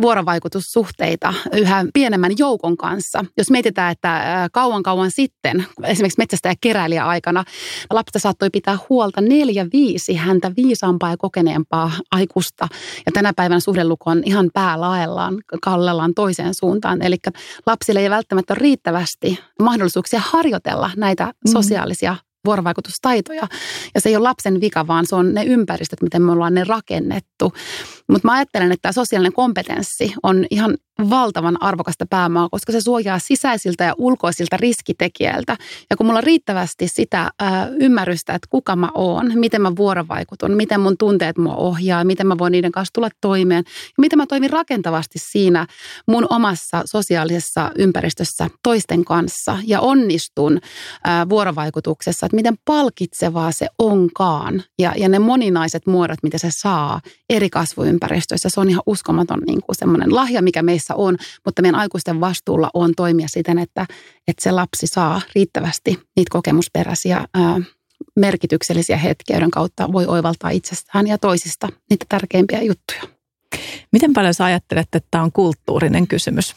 vuorovaikutussuhteita, 0.00 1.34
yhä 1.52 1.84
pienemmän 1.94 2.32
joukon 2.38 2.76
kanssa. 2.76 2.93
Jos 3.38 3.50
mietitään, 3.50 3.92
että 3.92 4.48
kauan 4.52 4.82
kauan 4.82 5.10
sitten, 5.10 5.66
esimerkiksi 5.84 6.18
metsästä 6.20 6.48
ja 6.48 6.54
keräilijä 6.60 7.06
aikana, 7.06 7.44
lapsista 7.90 8.18
saattoi 8.18 8.50
pitää 8.50 8.78
huolta 8.88 9.20
neljä, 9.20 9.66
viisi 9.72 10.14
häntä 10.14 10.52
viisaampaa 10.56 11.10
ja 11.10 11.16
kokeneempaa 11.16 11.92
aikuista. 12.10 12.68
Ja 13.06 13.12
tänä 13.12 13.32
päivänä 13.36 13.60
suhdeluku 13.60 14.10
on 14.10 14.22
ihan 14.24 14.50
päälaellaan, 14.54 15.34
kallellaan 15.62 16.14
toiseen 16.14 16.54
suuntaan. 16.54 17.02
Eli 17.02 17.16
lapsille 17.66 18.00
ei 18.00 18.10
välttämättä 18.10 18.54
ole 18.54 18.60
riittävästi 18.60 19.38
mahdollisuuksia 19.62 20.20
harjoitella 20.24 20.90
näitä 20.96 21.24
mm. 21.24 21.52
sosiaalisia 21.52 22.16
vuorovaikutustaitoja. 22.46 23.46
Ja 23.94 24.00
se 24.00 24.08
ei 24.08 24.16
ole 24.16 24.22
lapsen 24.22 24.60
vika, 24.60 24.86
vaan 24.86 25.06
se 25.06 25.14
on 25.16 25.34
ne 25.34 25.44
ympäristöt, 25.44 26.02
miten 26.02 26.22
me 26.22 26.32
ollaan 26.32 26.54
ne 26.54 26.64
rakennettu. 26.64 27.52
Mutta 28.08 28.28
mä 28.28 28.32
ajattelen, 28.32 28.72
että 28.72 28.82
tämä 28.82 28.92
sosiaalinen 28.92 29.32
kompetenssi 29.32 30.14
on 30.22 30.46
ihan 30.50 30.76
valtavan 31.10 31.62
arvokasta 31.62 32.06
pääomaa, 32.10 32.48
koska 32.48 32.72
se 32.72 32.80
suojaa 32.80 33.18
sisäisiltä 33.18 33.84
ja 33.84 33.94
ulkoisilta 33.98 34.56
riskitekijöiltä. 34.56 35.56
Ja 35.90 35.96
kun 35.96 36.06
mulla 36.06 36.18
on 36.18 36.24
riittävästi 36.24 36.88
sitä 36.88 37.30
ää, 37.38 37.68
ymmärrystä, 37.80 38.34
että 38.34 38.48
kuka 38.50 38.76
mä 38.76 38.88
oon, 38.94 39.32
miten 39.34 39.62
mä 39.62 39.76
vuorovaikutun, 39.76 40.52
miten 40.52 40.80
mun 40.80 40.98
tunteet 40.98 41.38
mua 41.38 41.54
ohjaa, 41.54 42.04
miten 42.04 42.26
mä 42.26 42.38
voin 42.38 42.52
niiden 42.52 42.72
kanssa 42.72 42.92
tulla 42.92 43.08
toimeen, 43.20 43.64
ja 43.66 44.00
miten 44.00 44.18
mä 44.18 44.26
toimin 44.26 44.50
rakentavasti 44.50 45.18
siinä 45.18 45.66
mun 46.06 46.26
omassa 46.30 46.82
sosiaalisessa 46.84 47.70
ympäristössä 47.78 48.48
toisten 48.62 49.04
kanssa 49.04 49.58
ja 49.66 49.80
onnistun 49.80 50.60
ää, 51.04 51.28
vuorovaikutuksessa, 51.28 52.26
että 52.26 52.36
miten 52.36 52.54
palkitsevaa 52.64 53.52
se 53.52 53.66
onkaan 53.78 54.62
ja, 54.78 54.92
ja 54.96 55.08
ne 55.08 55.18
moninaiset 55.18 55.86
muodot, 55.86 56.18
mitä 56.22 56.38
se 56.38 56.48
saa 56.50 57.00
eri 57.30 57.50
kasvuympäristöissä. 57.50 58.48
Se 58.48 58.60
on 58.60 58.70
ihan 58.70 58.82
uskomaton 58.86 59.40
niin 59.46 59.62
kuin 59.62 59.76
semmoinen 59.76 60.14
lahja, 60.14 60.42
mikä 60.42 60.62
meissä 60.62 60.83
meissä 60.84 60.94
on, 60.94 61.16
mutta 61.44 61.62
meidän 61.62 61.80
aikuisten 61.80 62.20
vastuulla 62.20 62.70
on 62.74 62.92
toimia 62.96 63.28
siten, 63.28 63.58
että, 63.58 63.86
että 64.28 64.42
se 64.42 64.50
lapsi 64.50 64.86
saa 64.86 65.20
riittävästi 65.34 65.98
niitä 66.16 66.30
kokemusperäisiä 66.30 67.24
ää, 67.34 67.60
merkityksellisiä 68.16 68.96
hetkiä, 68.96 69.36
joiden 69.36 69.50
kautta 69.50 69.92
voi 69.92 70.06
oivaltaa 70.06 70.50
itsestään 70.50 71.06
ja 71.06 71.18
toisista 71.18 71.68
niitä 71.90 72.06
tärkeimpiä 72.08 72.62
juttuja. 72.62 73.02
Miten 73.92 74.12
paljon 74.12 74.34
sä 74.34 74.44
ajattelet, 74.44 74.82
että 74.82 75.08
tämä 75.10 75.24
on 75.24 75.32
kulttuurinen 75.32 76.06
kysymys? 76.06 76.54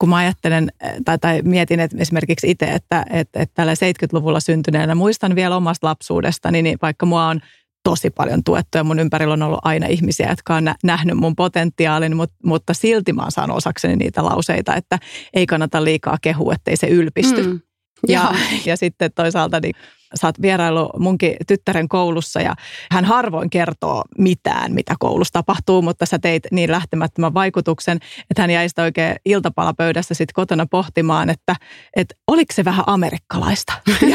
kun 0.00 0.08
mä 0.08 0.16
ajattelen 0.16 0.72
tai, 1.04 1.18
tai 1.18 1.42
mietin 1.42 1.80
että 1.80 1.96
esimerkiksi 2.00 2.50
itse, 2.50 2.66
että, 2.66 3.04
että, 3.10 3.42
että 3.42 3.54
tällä 3.54 3.74
70-luvulla 3.74 4.40
syntyneenä 4.40 4.94
muistan 4.94 5.34
vielä 5.34 5.56
omasta 5.56 5.86
lapsuudestani, 5.86 6.62
niin 6.62 6.78
vaikka 6.82 7.06
mua 7.06 7.26
on 7.26 7.40
tosi 7.84 8.10
paljon 8.10 8.44
tuettu 8.44 8.78
ja 8.78 8.84
mun 8.84 8.98
ympärillä 8.98 9.32
on 9.32 9.42
ollut 9.42 9.60
aina 9.62 9.86
ihmisiä, 9.86 10.28
jotka 10.28 10.54
on 10.54 10.64
nähnyt 10.84 11.16
mun 11.16 11.36
potentiaalin, 11.36 12.16
mutta, 12.16 12.36
mutta 12.44 12.74
silti 12.74 13.12
mä 13.12 13.26
saan 13.28 13.50
osakseni 13.50 13.96
niitä 13.96 14.24
lauseita, 14.24 14.74
että 14.74 14.98
ei 15.34 15.46
kannata 15.46 15.84
liikaa 15.84 16.16
kehua, 16.22 16.52
ettei 16.54 16.76
se 16.76 16.86
ylpisty. 16.86 17.42
Mm. 17.42 17.60
Ja, 18.08 18.34
ja 18.66 18.76
sitten 18.76 19.10
toisaalta 19.14 19.60
niin 19.60 19.74
sä 20.14 20.26
oot 20.26 20.42
vierailu 20.42 20.90
munkin 20.98 21.36
tyttären 21.46 21.88
koulussa 21.88 22.40
ja 22.40 22.54
hän 22.90 23.04
harvoin 23.04 23.50
kertoo 23.50 24.04
mitään, 24.18 24.72
mitä 24.72 24.94
koulussa 24.98 25.32
tapahtuu, 25.32 25.82
mutta 25.82 26.06
sä 26.06 26.18
teit 26.18 26.42
niin 26.50 26.70
lähtemättömän 26.70 27.34
vaikutuksen, 27.34 27.98
että 28.30 28.42
hän 28.42 28.50
jäi 28.50 28.68
sitä 28.68 28.82
oikein 28.82 29.16
iltapalapöydässä 29.24 30.14
sitten 30.14 30.34
kotona 30.34 30.66
pohtimaan, 30.70 31.30
että, 31.30 31.54
että 31.96 32.14
oliko 32.26 32.54
se 32.54 32.64
vähän 32.64 32.84
amerikkalaista. 32.86 33.72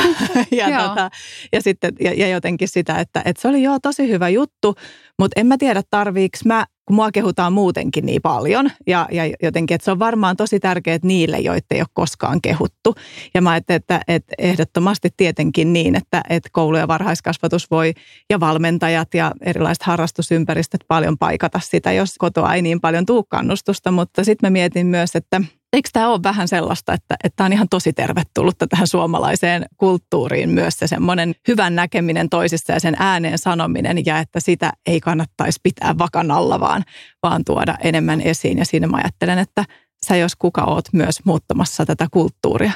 ja, 0.51 0.69
ja, 0.69 0.87
tota, 0.87 1.09
ja, 1.53 1.61
sitten, 1.61 1.93
ja, 1.99 2.13
ja 2.13 2.27
jotenkin 2.27 2.67
sitä, 2.67 2.99
että, 2.99 3.21
että 3.25 3.41
se 3.41 3.47
oli 3.47 3.63
joo 3.63 3.79
tosi 3.79 4.09
hyvä 4.09 4.29
juttu, 4.29 4.75
mutta 5.19 5.39
en 5.39 5.47
mä 5.47 5.57
tiedä 5.57 5.81
tarviiko 5.89 6.37
mä 6.45 6.65
kun 6.85 6.95
mua 6.95 7.11
kehutaan 7.11 7.53
muutenkin 7.53 8.05
niin 8.05 8.21
paljon 8.21 8.71
ja, 8.87 9.07
ja 9.11 9.23
jotenkin, 9.43 9.75
että 9.75 9.85
se 9.85 9.91
on 9.91 9.99
varmaan 9.99 10.37
tosi 10.37 10.59
tärkeää 10.59 10.99
niille, 11.03 11.39
joita 11.39 11.67
ei 11.71 11.81
ole 11.81 11.87
koskaan 11.93 12.41
kehuttu. 12.41 12.95
Ja 13.33 13.41
mä 13.41 13.51
ajattelin, 13.51 13.75
että, 13.75 14.01
että 14.07 14.35
ehdottomasti 14.37 15.09
tietenkin 15.17 15.73
niin, 15.73 15.95
että, 15.95 16.21
että 16.29 16.49
koulu 16.51 16.77
ja 16.77 16.87
varhaiskasvatus 16.87 17.71
voi 17.71 17.93
ja 18.29 18.39
valmentajat 18.39 19.13
ja 19.13 19.31
erilaiset 19.41 19.83
harrastusympäristöt 19.83 20.81
paljon 20.87 21.17
paikata 21.17 21.59
sitä, 21.63 21.91
jos 21.91 22.15
kotoa 22.17 22.53
ei 22.53 22.61
niin 22.61 22.81
paljon 22.81 23.05
tuu 23.05 23.23
kannustusta. 23.23 23.91
Mutta 23.91 24.23
sitten 24.23 24.47
mä 24.47 24.51
mietin 24.51 24.87
myös, 24.87 25.15
että 25.15 25.41
eikö 25.73 25.89
tämä 25.93 26.09
ole 26.09 26.23
vähän 26.23 26.47
sellaista, 26.47 26.93
että, 26.93 27.15
että 27.23 27.43
on 27.43 27.53
ihan 27.53 27.69
tosi 27.69 27.93
tervetullutta 27.93 28.67
tähän 28.67 28.87
suomalaiseen 28.87 29.65
kulttuuriin 29.77 30.49
myös 30.49 30.73
se 30.77 30.87
semmoinen 30.87 31.35
hyvän 31.47 31.75
näkeminen 31.75 32.29
toisissa 32.29 32.73
ja 32.73 32.79
sen 32.79 32.95
ääneen 32.99 33.37
sanominen 33.37 34.05
ja 34.05 34.19
että 34.19 34.39
sitä 34.39 34.71
ei 34.85 34.99
kannattaisi 34.99 35.59
pitää 35.63 35.97
vakan 35.97 36.31
alla, 36.31 36.59
vaan, 36.59 36.83
vaan 37.23 37.43
tuoda 37.45 37.77
enemmän 37.83 38.21
esiin. 38.21 38.57
Ja 38.57 38.65
siinä 38.65 38.87
mä 38.87 38.97
ajattelen, 38.97 39.39
että 39.39 39.65
sä 40.07 40.15
jos 40.15 40.35
kuka 40.35 40.63
oot 40.63 40.85
myös 40.93 41.15
muuttamassa 41.25 41.85
tätä 41.85 42.07
kulttuuria. 42.11 42.71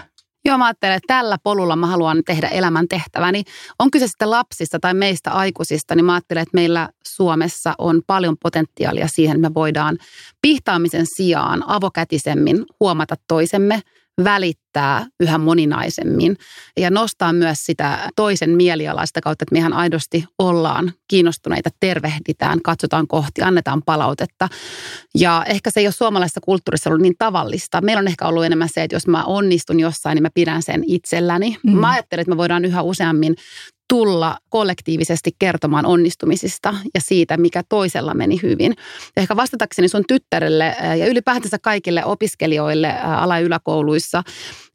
Joo, 0.47 0.57
mä 0.57 0.65
ajattelen, 0.65 0.95
että 0.95 1.13
tällä 1.13 1.37
polulla 1.43 1.75
mä 1.75 1.87
haluan 1.87 2.21
tehdä 2.25 2.47
elämän 2.47 2.87
tehtäväni. 2.87 3.43
On 3.79 3.91
kyse 3.91 4.07
sitten 4.07 4.29
lapsista 4.31 4.79
tai 4.79 4.93
meistä 4.93 5.31
aikuisista, 5.31 5.95
niin 5.95 6.05
mä 6.05 6.13
ajattelen, 6.13 6.41
että 6.41 6.55
meillä 6.55 6.89
Suomessa 7.07 7.73
on 7.77 8.01
paljon 8.07 8.35
potentiaalia 8.43 9.07
siihen, 9.07 9.35
että 9.37 9.49
me 9.49 9.53
voidaan 9.53 9.97
pihtaamisen 10.41 11.05
sijaan 11.05 11.63
avokätisemmin 11.69 12.65
huomata 12.79 13.15
toisemme– 13.27 13.81
välittää 14.23 15.05
yhä 15.19 15.37
moninaisemmin 15.37 16.37
ja 16.79 16.89
nostaa 16.89 17.33
myös 17.33 17.65
sitä 17.65 18.09
toisen 18.15 18.49
mielialaista 18.49 19.21
kautta, 19.21 19.43
että 19.43 19.55
mehän 19.55 19.73
aidosti 19.73 20.25
ollaan 20.39 20.93
kiinnostuneita, 21.07 21.69
tervehditään, 21.79 22.61
katsotaan 22.61 23.07
kohti, 23.07 23.41
annetaan 23.41 23.81
palautetta. 23.85 24.49
Ja 25.15 25.43
ehkä 25.47 25.71
se 25.71 25.79
ei 25.79 25.87
ole 25.87 25.93
suomalaisessa 25.93 26.41
kulttuurissa 26.43 26.89
ollut 26.89 27.01
niin 27.01 27.15
tavallista. 27.19 27.81
Meillä 27.81 27.99
on 27.99 28.07
ehkä 28.07 28.27
ollut 28.27 28.45
enemmän 28.45 28.69
se, 28.71 28.83
että 28.83 28.95
jos 28.95 29.07
mä 29.07 29.23
onnistun 29.23 29.79
jossain, 29.79 30.15
niin 30.15 30.23
mä 30.23 30.29
pidän 30.33 30.63
sen 30.63 30.83
itselläni. 30.87 31.57
Mm. 31.63 31.77
Mä 31.77 31.91
ajattelen, 31.91 32.21
että 32.21 32.31
me 32.31 32.37
voidaan 32.37 32.65
yhä 32.65 32.81
useammin 32.81 33.35
tulla 33.89 34.37
kollektiivisesti 34.49 35.31
kertomaan 35.39 35.85
onnistumisista 35.85 36.73
ja 36.93 37.01
siitä, 37.01 37.37
mikä 37.37 37.63
toisella 37.69 38.13
meni 38.13 38.39
hyvin. 38.43 38.75
Ja 39.15 39.21
ehkä 39.21 39.35
vastatakseni 39.35 39.87
sun 39.87 40.03
tyttärelle 40.07 40.75
ja 40.99 41.07
ylipäätänsä 41.07 41.57
kaikille 41.61 42.05
opiskelijoille 42.05 42.99
ala- 42.99 43.39
ja 43.39 43.45
yläkouluissa, 43.45 44.23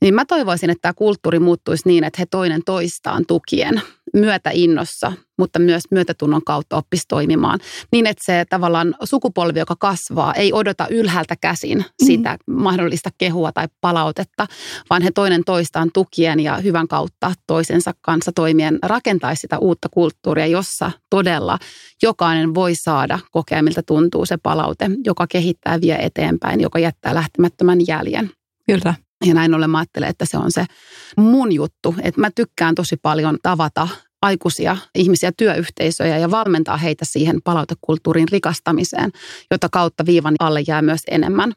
niin 0.01 0.15
mä 0.15 0.25
toivoisin, 0.25 0.71
että 0.71 0.83
tämä 0.83 0.95
kulttuuri 0.95 1.39
muuttuisi 1.39 1.89
niin, 1.89 2.05
että 2.05 2.23
he 2.23 2.27
toinen 2.31 2.61
toistaan 2.67 3.25
tukien 3.29 3.83
myötäinnossa, 4.15 5.13
mutta 5.39 5.59
myös 5.59 5.83
myötätunnon 5.91 6.45
kautta 6.45 6.77
oppisi 6.77 7.05
toimimaan. 7.09 7.61
Niin, 7.93 8.07
että 8.07 8.23
se 8.27 8.45
tavallaan 8.51 8.95
sukupolvi, 9.05 9.59
joka 9.59 9.77
kasvaa, 9.79 10.35
ei 10.35 10.53
odota 10.53 10.87
ylhäältä 10.91 11.37
käsin 11.41 11.79
mm-hmm. 11.79 12.07
sitä 12.07 12.37
mm. 12.47 12.55
mahdollista 12.55 13.11
kehua 13.19 13.53
tai 13.53 13.69
palautetta, 13.81 14.47
vaan 14.91 15.03
he 15.03 15.11
toinen 15.11 15.45
toistaan 15.45 15.91
tukien 15.95 16.41
ja 16.41 16.57
hyvän 16.57 16.89
kautta 16.89 17.33
toisensa 17.47 17.93
kanssa 18.01 18.33
toimien 18.35 18.79
rakentaisi 18.83 19.41
sitä 19.41 19.59
uutta 19.59 19.89
kulttuuria, 19.89 20.47
jossa 20.47 20.91
todella 21.11 21.59
jokainen 22.03 22.55
voi 22.55 22.75
saada 22.75 23.19
kokea, 23.31 23.63
miltä 23.63 23.83
tuntuu 23.87 24.27
se 24.27 24.37
palaute, 24.43 24.91
joka 25.05 25.27
kehittää 25.27 25.81
vie 25.81 25.97
eteenpäin, 25.97 26.61
joka 26.61 26.79
jättää 26.79 27.15
lähtemättömän 27.15 27.79
jäljen. 27.89 28.31
Kyllä. 28.67 28.95
Ja 29.27 29.35
näin 29.35 29.55
ollen 29.55 29.71
mä 29.71 29.79
ajattelen, 29.79 30.09
että 30.09 30.25
se 30.29 30.39
on 30.39 30.53
se 30.53 30.67
mun 31.17 31.53
juttu. 31.53 31.95
Että 32.03 32.21
mä 32.21 32.31
tykkään 32.31 32.75
tosi 32.75 32.97
paljon 33.03 33.39
tavata 33.43 33.89
aikuisia 34.23 34.77
ihmisiä, 34.95 35.33
työyhteisöjä 35.37 36.19
ja 36.19 36.31
valmentaa 36.31 36.77
heitä 36.77 37.05
siihen 37.05 37.43
palautekulttuurin 37.45 38.29
rikastamiseen, 38.29 39.11
jota 39.51 39.69
kautta 39.69 40.07
viivan 40.07 40.35
alle 40.39 40.63
jää 40.67 40.83
myös 40.83 41.01
enemmän. 41.11 41.53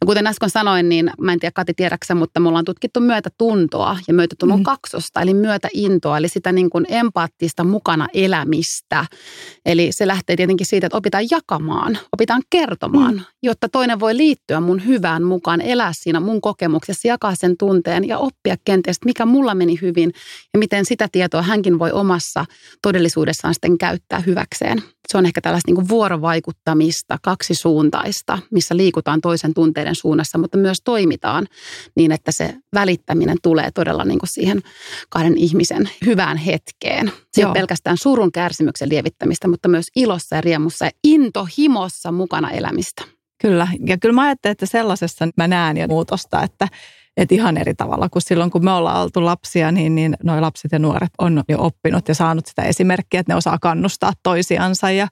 Ja 0.00 0.06
kuten 0.06 0.26
äsken 0.26 0.50
sanoin, 0.50 0.88
niin 0.88 1.10
mä 1.20 1.32
en 1.32 1.40
tiedä 1.40 1.52
Kati 1.54 1.74
tiedäksä, 1.74 2.14
mutta 2.14 2.40
me 2.40 2.48
ollaan 2.48 2.64
tutkittu 2.64 3.00
myötätuntoa 3.00 3.98
ja 4.08 4.14
myötätunnon 4.14 4.58
mm. 4.58 4.64
kaksosta, 4.64 5.20
eli 5.20 5.34
myötäintoa, 5.34 6.18
eli 6.18 6.28
sitä 6.28 6.52
niin 6.52 6.70
kuin 6.70 6.86
empaattista 6.88 7.64
mukana 7.64 8.08
elämistä. 8.14 9.06
Eli 9.66 9.88
se 9.90 10.06
lähtee 10.06 10.36
tietenkin 10.36 10.66
siitä, 10.66 10.86
että 10.86 10.96
opitaan 10.96 11.24
jakamaan, 11.30 11.98
opitaan 12.12 12.42
kertomaan, 12.50 13.14
mm. 13.14 13.20
jotta 13.42 13.68
toinen 13.68 14.00
voi 14.00 14.16
liittyä 14.16 14.60
mun 14.60 14.86
hyvään 14.86 15.22
mukaan, 15.22 15.60
elää 15.60 15.92
siinä 15.94 16.20
mun 16.20 16.40
kokemuksessa, 16.40 17.08
jakaa 17.08 17.34
sen 17.34 17.56
tunteen 17.58 18.08
ja 18.08 18.18
oppia 18.18 18.56
kenties, 18.64 18.96
mikä 19.04 19.26
mulla 19.26 19.54
meni 19.54 19.78
hyvin 19.82 20.12
ja 20.54 20.58
miten 20.58 20.84
sitä 20.84 21.08
tietoa 21.12 21.42
hänkin 21.42 21.78
voi 21.78 21.92
omassa 21.92 22.44
todellisuudessaan 22.82 23.54
sitten 23.54 23.78
käyttää 23.78 24.20
hyväkseen. 24.20 24.82
Se 25.12 25.18
on 25.18 25.26
ehkä 25.26 25.40
tällaista 25.40 25.68
niin 25.68 25.74
kuin 25.74 25.88
vuorovaikuttamista, 25.88 27.18
kaksisuuntaista, 27.22 28.38
missä 28.50 28.76
liikutaan 28.76 29.20
toisen 29.20 29.54
tunteiden 29.54 29.87
nuoren 29.88 29.94
suunnassa, 29.94 30.38
mutta 30.38 30.58
myös 30.58 30.80
toimitaan 30.84 31.46
niin, 31.94 32.12
että 32.12 32.32
se 32.32 32.54
välittäminen 32.74 33.36
tulee 33.42 33.70
todella 33.70 34.04
niin 34.04 34.18
kuin 34.18 34.28
siihen 34.28 34.60
kahden 35.08 35.36
ihmisen 35.36 35.88
hyvään 36.06 36.36
hetkeen. 36.36 37.12
Se 37.32 37.46
on 37.46 37.52
pelkästään 37.52 37.96
surun 37.96 38.32
kärsimyksen 38.32 38.88
lievittämistä, 38.88 39.48
mutta 39.48 39.68
myös 39.68 39.86
ilossa 39.96 40.36
ja 40.36 40.40
riemussa 40.40 40.84
ja 40.84 40.90
intohimossa 41.04 42.12
mukana 42.12 42.50
elämistä. 42.50 43.04
Kyllä, 43.42 43.68
ja 43.86 43.98
kyllä 43.98 44.14
mä 44.14 44.22
ajattelen, 44.22 44.52
että 44.52 44.66
sellaisessa 44.66 45.28
mä 45.36 45.48
näen 45.48 45.76
jo 45.76 45.86
muutosta, 45.88 46.42
että, 46.42 46.68
että 47.16 47.34
ihan 47.34 47.56
eri 47.56 47.74
tavalla 47.74 48.08
kuin 48.08 48.22
silloin, 48.22 48.50
kun 48.50 48.64
me 48.64 48.72
ollaan 48.72 49.02
oltu 49.02 49.24
lapsia, 49.24 49.72
niin, 49.72 49.94
niin 49.94 50.16
noi 50.24 50.40
lapset 50.40 50.72
ja 50.72 50.78
nuoret 50.78 51.12
on 51.18 51.42
jo 51.48 51.58
oppinut 51.60 52.08
ja 52.08 52.14
saanut 52.14 52.46
sitä 52.46 52.62
esimerkkiä, 52.62 53.20
että 53.20 53.32
ne 53.32 53.36
osaa 53.36 53.58
kannustaa 53.58 54.12
toisiansa 54.22 54.90
ja, 54.90 55.08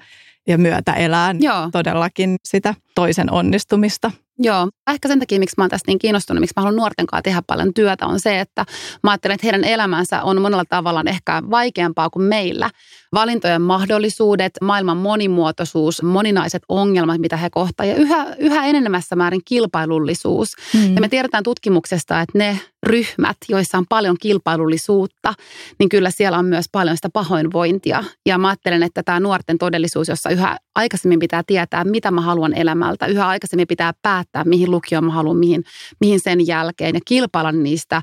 ja 0.47 0.59
myötä 0.59 0.93
elää 0.93 1.35
Joo. 1.39 1.69
todellakin 1.73 2.37
sitä 2.45 2.75
toisen 2.95 3.33
onnistumista. 3.33 4.11
Joo, 4.39 4.69
ehkä 4.91 5.09
sen 5.09 5.19
takia, 5.19 5.39
miksi 5.39 5.55
mä 5.59 5.65
oon 5.65 5.71
tästä 5.71 5.91
niin 5.91 5.99
kiinnostunut, 5.99 6.41
miksi 6.41 6.53
mä 6.57 6.63
haluan 6.63 6.77
nuorten 6.77 7.07
kanssa 7.07 7.23
tehdä 7.23 7.43
paljon 7.47 7.75
työtä, 7.75 8.07
on 8.07 8.21
se, 8.21 8.41
että 8.41 8.65
mä 9.03 9.11
ajattelen, 9.11 9.35
että 9.35 9.47
heidän 9.47 9.65
elämänsä 9.65 10.23
on 10.23 10.43
monella 10.43 10.65
tavalla 10.69 11.03
ehkä 11.07 11.43
vaikeampaa 11.51 12.11
kuin 12.11 12.23
meillä. 12.23 12.71
Valintojen 13.15 13.63
mahdollisuudet, 13.63 14.53
maailman 14.63 14.97
monimuotoisuus, 14.97 16.03
moninaiset 16.03 16.63
ongelmat, 16.69 17.21
mitä 17.21 17.37
he 17.37 17.51
kohtaa 17.51 17.87
ja 17.87 17.95
yhä, 17.95 18.27
yhä 18.39 18.65
enenemässä 18.65 19.17
määrin 19.17 19.41
kilpailullisuus. 19.45 20.53
Mm. 20.75 20.95
Ja 20.95 21.01
me 21.01 21.09
tiedetään 21.09 21.45
tutkimuksesta, 21.45 22.21
että 22.21 22.39
ne 22.39 22.61
ryhmät, 22.87 23.37
joissa 23.49 23.79
on 23.79 23.85
paljon 23.89 24.17
kilpailullisuutta, 24.21 25.35
niin 25.79 25.89
kyllä 25.89 26.11
siellä 26.11 26.39
on 26.39 26.45
myös 26.45 26.67
paljon 26.73 26.97
sitä 26.97 27.09
pahoinvointia. 27.13 28.05
Ja 28.27 28.39
mä 28.39 28.49
ajattelen, 28.49 28.83
että 28.83 29.03
tämä 29.03 29.21
nuorten 29.21 29.59
todellisuus, 29.59 30.09
jossa 30.09 30.31
yhä 30.31 30.57
aikaisemmin 30.75 31.19
pitää 31.19 31.43
tietää, 31.47 31.85
mitä 31.85 32.11
mä 32.11 32.21
haluan 32.21 32.55
elämältä, 32.55 33.07
yhä 33.07 33.29
aikaisemmin 33.29 33.69
pitää 33.69 33.93
päättää, 34.33 34.51
mihin 34.51 34.71
lukioon 34.71 35.05
mä 35.05 35.13
haluan, 35.13 35.37
mihin, 35.37 35.65
mihin 36.01 36.21
sen 36.21 36.47
jälkeen 36.47 36.95
ja 36.95 37.01
kilpailla 37.05 37.53
niistä 37.53 38.03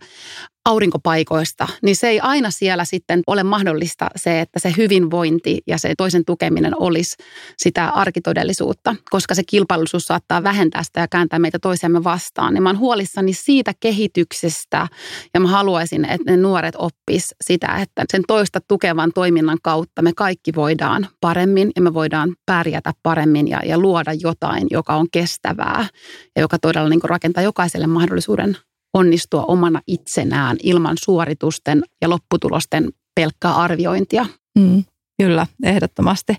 aurinkopaikoista, 0.66 1.68
niin 1.82 1.96
se 1.96 2.08
ei 2.08 2.20
aina 2.20 2.52
siellä 2.52 2.86
sitten 2.86 3.22
ole 3.28 3.44
mahdollista 3.44 4.08
se, 4.16 4.42
että 4.42 4.60
se 4.60 4.74
hyvinvointi 4.78 5.62
ja 5.68 5.78
se 5.78 5.94
toisen 5.98 6.26
tukeminen 6.26 6.82
olisi 6.82 7.16
sitä 7.58 7.90
arkitodellisuutta, 7.90 8.96
koska 9.10 9.36
se 9.36 9.44
kilpailullisuus 9.44 10.04
saattaa 10.04 10.44
vähentää 10.44 10.84
sitä 10.84 11.00
ja 11.00 11.08
kääntää 11.08 11.40
meitä 11.40 11.60
toisiamme 11.60 12.04
vastaan. 12.04 12.54
Niin 12.54 12.64
mä 12.64 12.70
oon 12.70 12.80
huolissani 12.80 13.34
siitä 13.34 13.74
kehityksestä 13.80 14.88
ja 15.34 15.40
mä 15.40 15.48
haluaisin, 15.48 16.06
että 16.06 16.32
ne 16.32 16.38
nuoret 16.38 16.76
oppis 16.78 17.36
sitä, 17.42 17.78
että 17.82 18.06
sen 18.12 18.24
toista 18.28 18.60
tukevan 18.68 19.12
toiminnan 19.14 19.58
kautta 19.64 20.02
me 20.02 20.12
kaikki 20.16 20.52
voidaan 20.56 21.08
paremmin 21.22 21.72
ja 21.76 21.82
me 21.82 21.94
voidaan 21.94 22.36
pärjätä 22.46 22.92
paremmin 23.04 23.48
ja, 23.48 23.60
ja 23.66 23.78
luoda 23.78 24.14
jotain, 24.14 24.68
joka 24.72 24.96
on 24.96 25.08
kestävää 25.12 25.88
ja 26.36 26.42
joka 26.42 26.60
todella 26.60 26.90
niin 26.90 27.00
rakentaa 27.04 27.44
jokaiselle 27.44 27.88
mahdollisuuden 27.88 28.58
onnistua 28.94 29.44
omana 29.48 29.82
itsenään 29.88 30.58
ilman 30.64 30.98
suoritusten 31.04 31.84
ja 32.02 32.10
lopputulosten 32.10 32.90
pelkkää 33.16 33.56
arviointia. 33.56 34.26
Mm, 34.60 34.84
kyllä, 35.22 35.48
ehdottomasti. 35.64 36.36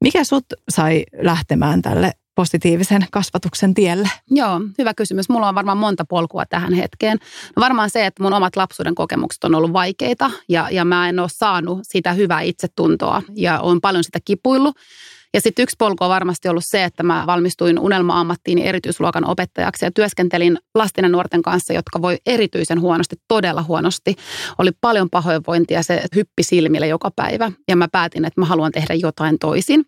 Mikä 0.00 0.24
sut 0.24 0.44
sai 0.68 1.04
lähtemään 1.22 1.82
tälle 1.82 2.12
positiivisen 2.34 3.06
kasvatuksen 3.10 3.74
tielle? 3.74 4.10
Joo, 4.30 4.60
hyvä 4.78 4.94
kysymys. 4.94 5.28
Mulla 5.28 5.48
on 5.48 5.54
varmaan 5.54 5.78
monta 5.78 6.04
polkua 6.04 6.46
tähän 6.46 6.72
hetkeen. 6.72 7.18
No 7.56 7.60
varmaan 7.60 7.90
se, 7.90 8.06
että 8.06 8.22
mun 8.22 8.32
omat 8.32 8.56
lapsuuden 8.56 8.94
kokemukset 8.94 9.44
on 9.44 9.54
ollut 9.54 9.72
vaikeita 9.72 10.30
ja, 10.48 10.68
ja 10.70 10.84
mä 10.84 11.08
en 11.08 11.18
ole 11.18 11.28
saanut 11.32 11.78
sitä 11.82 12.12
hyvää 12.12 12.40
itsetuntoa 12.40 13.22
ja 13.34 13.60
on 13.60 13.80
paljon 13.80 14.04
sitä 14.04 14.18
kipuillut. 14.24 14.76
Ja 15.34 15.40
sitten 15.40 15.62
yksi 15.62 15.76
polku 15.78 16.04
on 16.04 16.10
varmasti 16.10 16.48
ollut 16.48 16.64
se, 16.66 16.84
että 16.84 17.02
mä 17.02 17.24
valmistuin 17.26 17.78
unelma-ammattiin 17.78 18.58
erityisluokan 18.58 19.24
opettajaksi 19.24 19.84
ja 19.84 19.90
työskentelin 19.90 20.58
lasten 20.74 21.02
ja 21.02 21.08
nuorten 21.08 21.42
kanssa, 21.42 21.72
jotka 21.72 22.02
voi 22.02 22.16
erityisen 22.26 22.80
huonosti, 22.80 23.16
todella 23.28 23.62
huonosti. 23.62 24.16
Oli 24.58 24.70
paljon 24.80 25.10
pahoinvointia, 25.10 25.82
se 25.82 26.02
hyppi 26.14 26.42
silmille 26.42 26.86
joka 26.86 27.10
päivä 27.16 27.52
ja 27.68 27.76
mä 27.76 27.88
päätin, 27.92 28.24
että 28.24 28.40
mä 28.40 28.46
haluan 28.46 28.72
tehdä 28.72 28.94
jotain 28.94 29.38
toisin. 29.38 29.84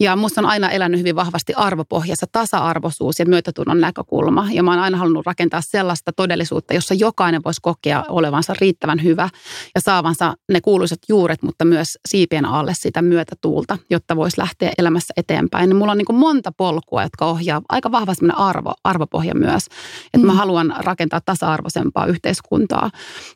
Ja 0.00 0.16
musta 0.16 0.40
on 0.40 0.46
aina 0.46 0.70
elänyt 0.70 1.00
hyvin 1.00 1.16
vahvasti 1.16 1.54
arvopohjassa 1.54 2.26
tasa-arvoisuus 2.32 3.18
ja 3.18 3.26
myötätunnon 3.26 3.80
näkökulma. 3.80 4.48
Ja 4.50 4.62
mä 4.62 4.70
oon 4.70 4.80
aina 4.80 4.96
halunnut 4.96 5.26
rakentaa 5.26 5.60
sellaista 5.60 6.12
todellisuutta, 6.12 6.74
jossa 6.74 6.94
jokainen 6.94 7.40
voisi 7.44 7.60
kokea 7.62 8.04
olevansa 8.08 8.54
riittävän 8.60 9.02
hyvä 9.02 9.28
ja 9.74 9.80
saavansa 9.80 10.34
ne 10.52 10.60
kuuluisat 10.60 10.98
juuret, 11.08 11.42
mutta 11.42 11.64
myös 11.64 11.98
siipien 12.08 12.44
alle 12.44 12.72
sitä 12.74 13.02
myötätuulta, 13.02 13.78
jotta 13.90 14.16
voisi 14.16 14.40
lähteä 14.40 14.72
elämässä 14.78 15.14
eteenpäin. 15.16 15.68
Niin 15.68 15.76
mulla 15.76 15.92
on 15.92 15.98
niin 15.98 16.16
monta 16.16 16.52
polkua, 16.52 17.02
jotka 17.02 17.26
ohjaa 17.26 17.62
aika 17.68 17.92
vahva 17.92 18.12
arvo, 18.34 18.74
arvopohja 18.84 19.34
myös. 19.34 19.66
Että 20.04 20.18
mm. 20.18 20.26
mä 20.26 20.32
haluan 20.32 20.74
rakentaa 20.78 21.20
tasa-arvoisempaa 21.24 22.06
yhteiskuntaa, 22.06 22.90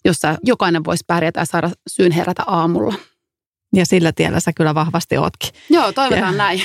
jossa 0.05 0.37
jokainen 0.43 0.85
voisi 0.85 1.05
pärjätä 1.07 1.41
ja 1.41 1.45
saada 1.45 1.71
syyn 1.89 2.13
herätä 2.13 2.43
aamulla. 2.47 2.95
Ja 3.75 3.87
sillä 3.87 4.13
tiellä 4.13 4.41
sä 4.41 4.53
kyllä 4.53 4.75
vahvasti 4.75 5.19
ootkin. 5.19 5.51
Joo, 5.71 5.93
toivotaan 5.93 6.35
ja, 6.35 6.39
näin. 6.39 6.63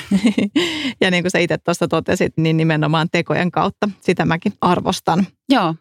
ja 1.01 1.11
niin 1.11 1.23
kuin 1.23 1.31
sä 1.31 1.39
itse 1.39 1.57
tuossa 1.57 1.87
totesit, 1.87 2.33
niin 2.37 2.57
nimenomaan 2.57 3.07
tekojen 3.11 3.51
kautta 3.51 3.89
sitä 4.01 4.25
mäkin 4.25 4.53
arvostan. 4.61 5.27
Joo. 5.49 5.75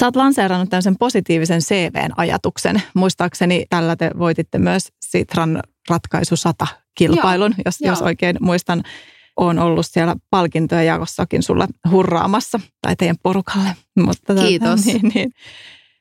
Sä 0.00 0.06
oot 0.06 0.16
lanseerannut 0.16 0.70
tämmöisen 0.70 0.96
positiivisen 0.98 1.60
CVn-ajatuksen. 1.60 2.82
Muistaakseni 2.94 3.66
tällä 3.70 3.96
te 3.96 4.10
voititte 4.18 4.58
myös 4.58 4.82
Sitran 5.02 5.62
ratkaisu 5.90 6.34
100-kilpailun, 6.34 7.54
jos, 7.64 7.80
jos 7.80 8.02
oikein 8.02 8.36
muistan. 8.40 8.82
on 9.36 9.58
ollut 9.58 9.86
siellä 9.86 10.16
palkintoja 10.30 10.82
jakossakin 10.82 11.42
sulla 11.42 11.68
hurraamassa 11.90 12.60
tai 12.82 12.96
teidän 12.96 13.16
porukalle. 13.22 13.76
Mutta 13.96 14.34
tuota, 14.34 14.48
Kiitos. 14.48 14.84
Niin, 14.84 15.10
niin. 15.14 15.32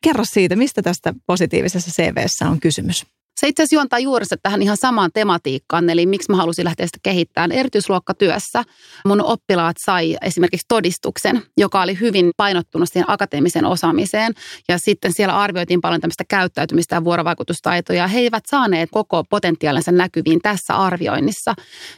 Kerro 0.03 0.25
siitä, 0.25 0.55
mistä 0.55 0.82
tästä 0.82 1.13
positiivisessa 1.27 1.91
CVssä 1.91 2.49
on 2.49 2.60
kysymys? 2.60 3.05
Se 3.39 3.47
itse 3.47 3.63
asiassa 3.63 3.75
juontaa 3.75 3.99
juurensa 3.99 4.36
tähän 4.43 4.62
ihan 4.62 4.78
samaan 4.78 5.12
tematiikkaan, 5.13 5.89
eli 5.89 6.06
miksi 6.06 6.32
mä 6.32 6.38
halusin 6.38 6.65
lähteä 6.65 6.86
sitä 6.86 6.97
kehittämään. 7.04 7.52
Erityisluokkatyössä 7.52 8.63
mun 9.06 9.21
oppilaat 9.21 9.75
sai 9.80 10.17
esimerkiksi 10.21 10.65
todistuksen, 10.67 11.41
joka 11.58 11.82
oli 11.82 11.99
hyvin 11.99 12.32
painottunut 12.38 12.89
siihen 12.89 13.12
akateemiseen 13.12 13.65
osaamiseen. 13.65 14.34
Ja 14.67 14.78
sitten 14.78 15.13
siellä 15.13 15.38
arvioitiin 15.38 15.82
paljon 15.82 16.02
tämmöistä 16.02 16.23
käyttäytymistä 16.28 16.95
ja 16.95 17.04
vuorovaikutustaitoja. 17.04 18.08
He 18.08 18.19
eivät 18.19 18.43
saaneet 18.45 18.89
koko 18.91 19.23
potentiaalinsa 19.30 19.91
näkyviin 19.91 20.39
tässä 20.41 20.75
arvioinnissa. 20.75 21.54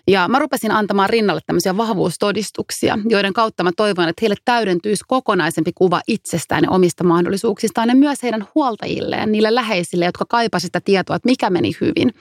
Ja 0.08 0.28
mä 0.28 0.40
rupesin 0.40 0.72
antamaan 0.72 1.10
rinnalle 1.10 1.42
tämmöisiä 1.46 1.78
vahvuustodistuksia, 1.78 2.98
joiden 3.10 3.34
kautta 3.34 3.64
mä 3.64 3.72
toivon, 3.78 4.10
että 4.10 4.20
heille 4.22 4.36
täydentyisi 4.46 5.04
kokonaisempi 5.08 5.72
kuva 5.76 6.02
itsestään 6.08 6.64
ja 6.64 6.70
omista 6.70 7.04
mahdollisuuksistaan 7.04 7.90
ja 7.90 7.96
myös 7.96 8.24
heidän 8.24 8.48
huoltajilleen, 8.56 9.32
niille 9.32 9.56
läheisille, 9.56 10.06
jotka 10.06 10.26
kaipasivat 10.30 10.62
sitä 10.62 10.82
tietoa, 10.82 11.16
että 11.16 11.31
mikä 11.32 11.50
meni 11.50 11.72
hyvin. 11.82 12.14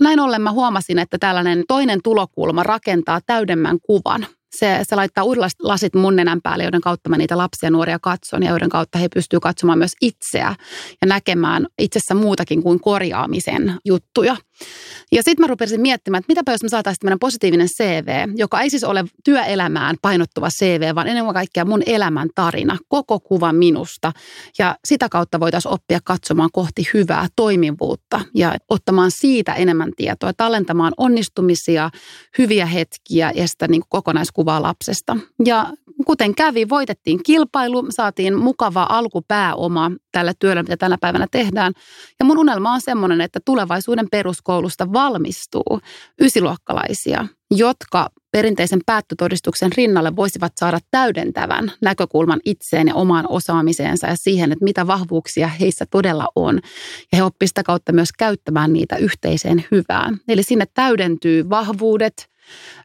Näin 0.00 0.20
ollen 0.20 0.42
mä 0.42 0.52
huomasin, 0.52 0.98
että 0.98 1.18
tällainen 1.18 1.64
toinen 1.68 2.00
tulokulma 2.04 2.62
rakentaa 2.62 3.20
täydemmän 3.26 3.78
kuvan 3.82 4.26
se, 4.56 4.80
se 4.82 4.96
laittaa 4.96 5.24
uudet 5.24 5.42
lasit 5.62 5.94
mun 5.94 6.16
nenän 6.16 6.40
päälle, 6.42 6.64
joiden 6.64 6.80
kautta 6.80 7.10
mä 7.10 7.18
niitä 7.18 7.38
lapsia 7.38 7.66
ja 7.66 7.70
nuoria 7.70 7.98
katson 7.98 8.42
ja 8.42 8.50
joiden 8.50 8.68
kautta 8.68 8.98
he 8.98 9.08
pystyvät 9.14 9.42
katsomaan 9.42 9.78
myös 9.78 9.92
itseä 10.00 10.54
ja 11.00 11.06
näkemään 11.06 11.66
itsessä 11.78 12.14
muutakin 12.14 12.62
kuin 12.62 12.80
korjaamisen 12.80 13.74
juttuja. 13.84 14.36
Ja 15.12 15.22
sitten 15.22 15.42
mä 15.42 15.46
rupesin 15.46 15.80
miettimään, 15.80 16.18
että 16.18 16.30
mitäpä 16.30 16.52
jos 16.52 16.62
me 16.62 16.68
saataisiin 16.68 17.00
tämmöinen 17.00 17.18
positiivinen 17.18 17.68
CV, 17.68 18.08
joka 18.36 18.60
ei 18.60 18.70
siis 18.70 18.84
ole 18.84 19.04
työelämään 19.24 19.96
painottuva 20.02 20.48
CV, 20.50 20.94
vaan 20.94 21.08
enemmän 21.08 21.34
kaikkea 21.34 21.64
mun 21.64 21.82
elämän 21.86 22.28
tarina, 22.34 22.78
koko 22.88 23.20
kuva 23.20 23.52
minusta. 23.52 24.12
Ja 24.58 24.76
sitä 24.84 25.08
kautta 25.08 25.40
voitaisiin 25.40 25.72
oppia 25.72 25.98
katsomaan 26.04 26.50
kohti 26.52 26.88
hyvää 26.94 27.26
toimivuutta 27.36 28.20
ja 28.34 28.54
ottamaan 28.68 29.10
siitä 29.10 29.54
enemmän 29.54 29.92
tietoa, 29.96 30.32
tallentamaan 30.32 30.92
onnistumisia, 30.96 31.90
hyviä 32.38 32.66
hetkiä 32.66 33.32
ja 33.34 33.48
sitä 33.48 33.68
niin 33.68 33.82
kokonaiskuvaa 33.88 34.62
lapsesta. 34.62 35.16
Ja 35.44 35.72
kuten 36.06 36.34
kävi, 36.34 36.68
voitettiin 36.68 37.22
kilpailu, 37.22 37.86
saatiin 37.90 38.38
mukava 38.38 38.86
alkupääoma 38.90 39.90
tällä 40.18 40.32
työllä, 40.38 40.62
mitä 40.62 40.76
tänä 40.76 40.98
päivänä 41.00 41.26
tehdään. 41.30 41.72
Ja 42.18 42.24
mun 42.24 42.38
unelma 42.38 42.72
on 42.72 42.80
semmoinen, 42.80 43.20
että 43.20 43.40
tulevaisuuden 43.44 44.06
peruskoulusta 44.10 44.92
valmistuu 44.92 45.80
ysiluokkalaisia, 46.20 47.26
jotka 47.50 48.08
perinteisen 48.30 48.80
päättötodistuksen 48.86 49.72
rinnalle 49.76 50.16
voisivat 50.16 50.52
saada 50.56 50.78
täydentävän 50.90 51.72
näkökulman 51.80 52.40
itseen 52.44 52.88
ja 52.88 52.94
omaan 52.94 53.24
osaamiseensa 53.28 54.06
ja 54.06 54.16
siihen, 54.16 54.52
että 54.52 54.64
mitä 54.64 54.86
vahvuuksia 54.86 55.48
heissä 55.48 55.86
todella 55.90 56.28
on. 56.36 56.60
Ja 57.12 57.16
he 57.16 57.22
oppisivat 57.22 57.50
sitä 57.50 57.62
kautta 57.62 57.92
myös 57.92 58.12
käyttämään 58.18 58.72
niitä 58.72 58.96
yhteiseen 58.96 59.64
hyvään. 59.70 60.18
Eli 60.28 60.42
sinne 60.42 60.64
täydentyy 60.74 61.50
vahvuudet– 61.50 62.14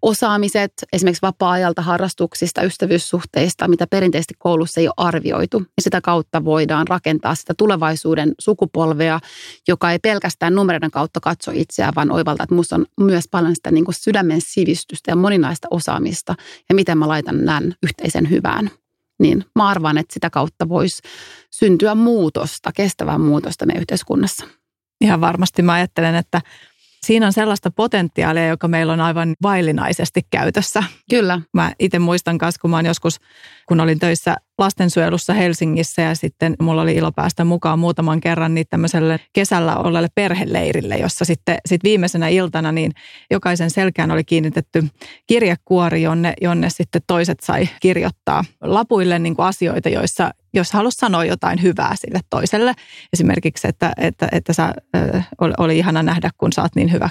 osaamiset 0.01 0.73
esimerkiksi 0.93 1.21
vapaa-ajalta, 1.21 1.81
harrastuksista, 1.81 2.63
ystävyyssuhteista, 2.63 3.67
mitä 3.67 3.87
perinteisesti 3.87 4.33
koulussa 4.37 4.79
ei 4.79 4.87
ole 4.87 4.93
arvioitu. 4.97 5.59
Ja 5.59 5.81
sitä 5.81 6.01
kautta 6.01 6.45
voidaan 6.45 6.87
rakentaa 6.87 7.35
sitä 7.35 7.53
tulevaisuuden 7.57 8.33
sukupolvea, 8.39 9.19
joka 9.67 9.91
ei 9.91 9.99
pelkästään 9.99 10.55
numeroiden 10.55 10.91
kautta 10.91 11.19
katso 11.19 11.51
itseään, 11.53 11.95
vaan 11.95 12.11
oivalta, 12.11 12.43
että 12.43 12.55
minusta 12.55 12.75
on 12.75 12.85
myös 12.99 13.25
paljon 13.31 13.55
sitä 13.55 13.71
niin 13.71 13.85
kuin 13.85 13.95
sydämen 13.95 14.41
sivistystä 14.41 15.11
ja 15.11 15.15
moninaista 15.15 15.67
osaamista 15.71 16.35
ja 16.69 16.75
miten 16.75 16.97
mä 16.97 17.07
laitan 17.07 17.45
näin 17.45 17.75
yhteisen 17.83 18.29
hyvään. 18.29 18.69
niin 19.19 19.45
mä 19.55 19.67
arvan, 19.67 19.97
että 19.97 20.13
sitä 20.13 20.29
kautta 20.29 20.69
voisi 20.69 21.01
syntyä 21.51 21.95
muutosta, 21.95 22.71
kestävää 22.71 23.17
muutosta 23.17 23.65
meidän 23.65 23.81
yhteiskunnassa. 23.81 24.45
Ihan 25.01 25.21
varmasti 25.21 25.61
mä 25.61 25.73
ajattelen, 25.73 26.15
että 26.15 26.41
siinä 27.03 27.25
on 27.25 27.33
sellaista 27.33 27.71
potentiaalia, 27.71 28.47
joka 28.47 28.67
meillä 28.67 28.93
on 28.93 29.01
aivan 29.01 29.33
vaillinaisesti 29.41 30.21
käytössä. 30.31 30.83
Kyllä. 31.09 31.41
Mä 31.53 31.71
itse 31.79 31.99
muistan 31.99 32.37
kanssa, 32.37 32.61
kun 32.61 32.69
mä 32.69 32.75
oon 32.75 32.85
joskus, 32.85 33.19
kun 33.67 33.79
olin 33.79 33.99
töissä 33.99 34.35
lastensuojelussa 34.57 35.33
Helsingissä 35.33 36.01
ja 36.01 36.15
sitten 36.15 36.55
mulla 36.59 36.81
oli 36.81 36.95
ilo 36.95 37.11
päästä 37.11 37.43
mukaan 37.43 37.79
muutaman 37.79 38.21
kerran 38.21 38.53
niin 38.53 38.65
tämmöiselle 38.69 39.19
kesällä 39.33 39.77
olleelle 39.77 40.09
perheleirille, 40.15 40.97
jossa 40.97 41.25
sitten 41.25 41.57
sit 41.65 41.83
viimeisenä 41.83 42.27
iltana 42.27 42.71
niin 42.71 42.91
jokaisen 43.31 43.69
selkään 43.69 44.11
oli 44.11 44.23
kiinnitetty 44.23 44.83
kirjekuori, 45.27 46.01
jonne, 46.01 46.33
jonne 46.41 46.69
sitten 46.69 47.01
toiset 47.07 47.39
sai 47.39 47.69
kirjoittaa 47.81 48.45
lapuille 48.61 49.19
niin 49.19 49.35
kuin 49.35 49.45
asioita, 49.45 49.89
joissa 49.89 50.31
jos 50.53 50.73
halusi 50.73 50.97
sanoa 50.97 51.25
jotain 51.25 51.61
hyvää 51.61 51.95
sille 51.95 52.19
toiselle. 52.29 52.73
Esimerkiksi, 53.13 53.67
että, 53.67 53.93
että, 53.97 54.29
että 54.31 54.53
sä, 54.53 54.73
oli 55.57 55.77
ihana 55.77 56.03
nähdä, 56.03 56.29
kun 56.37 56.53
sä 56.53 56.61
oot 56.61 56.75
niin 56.75 56.91
hyvä, 56.91 57.09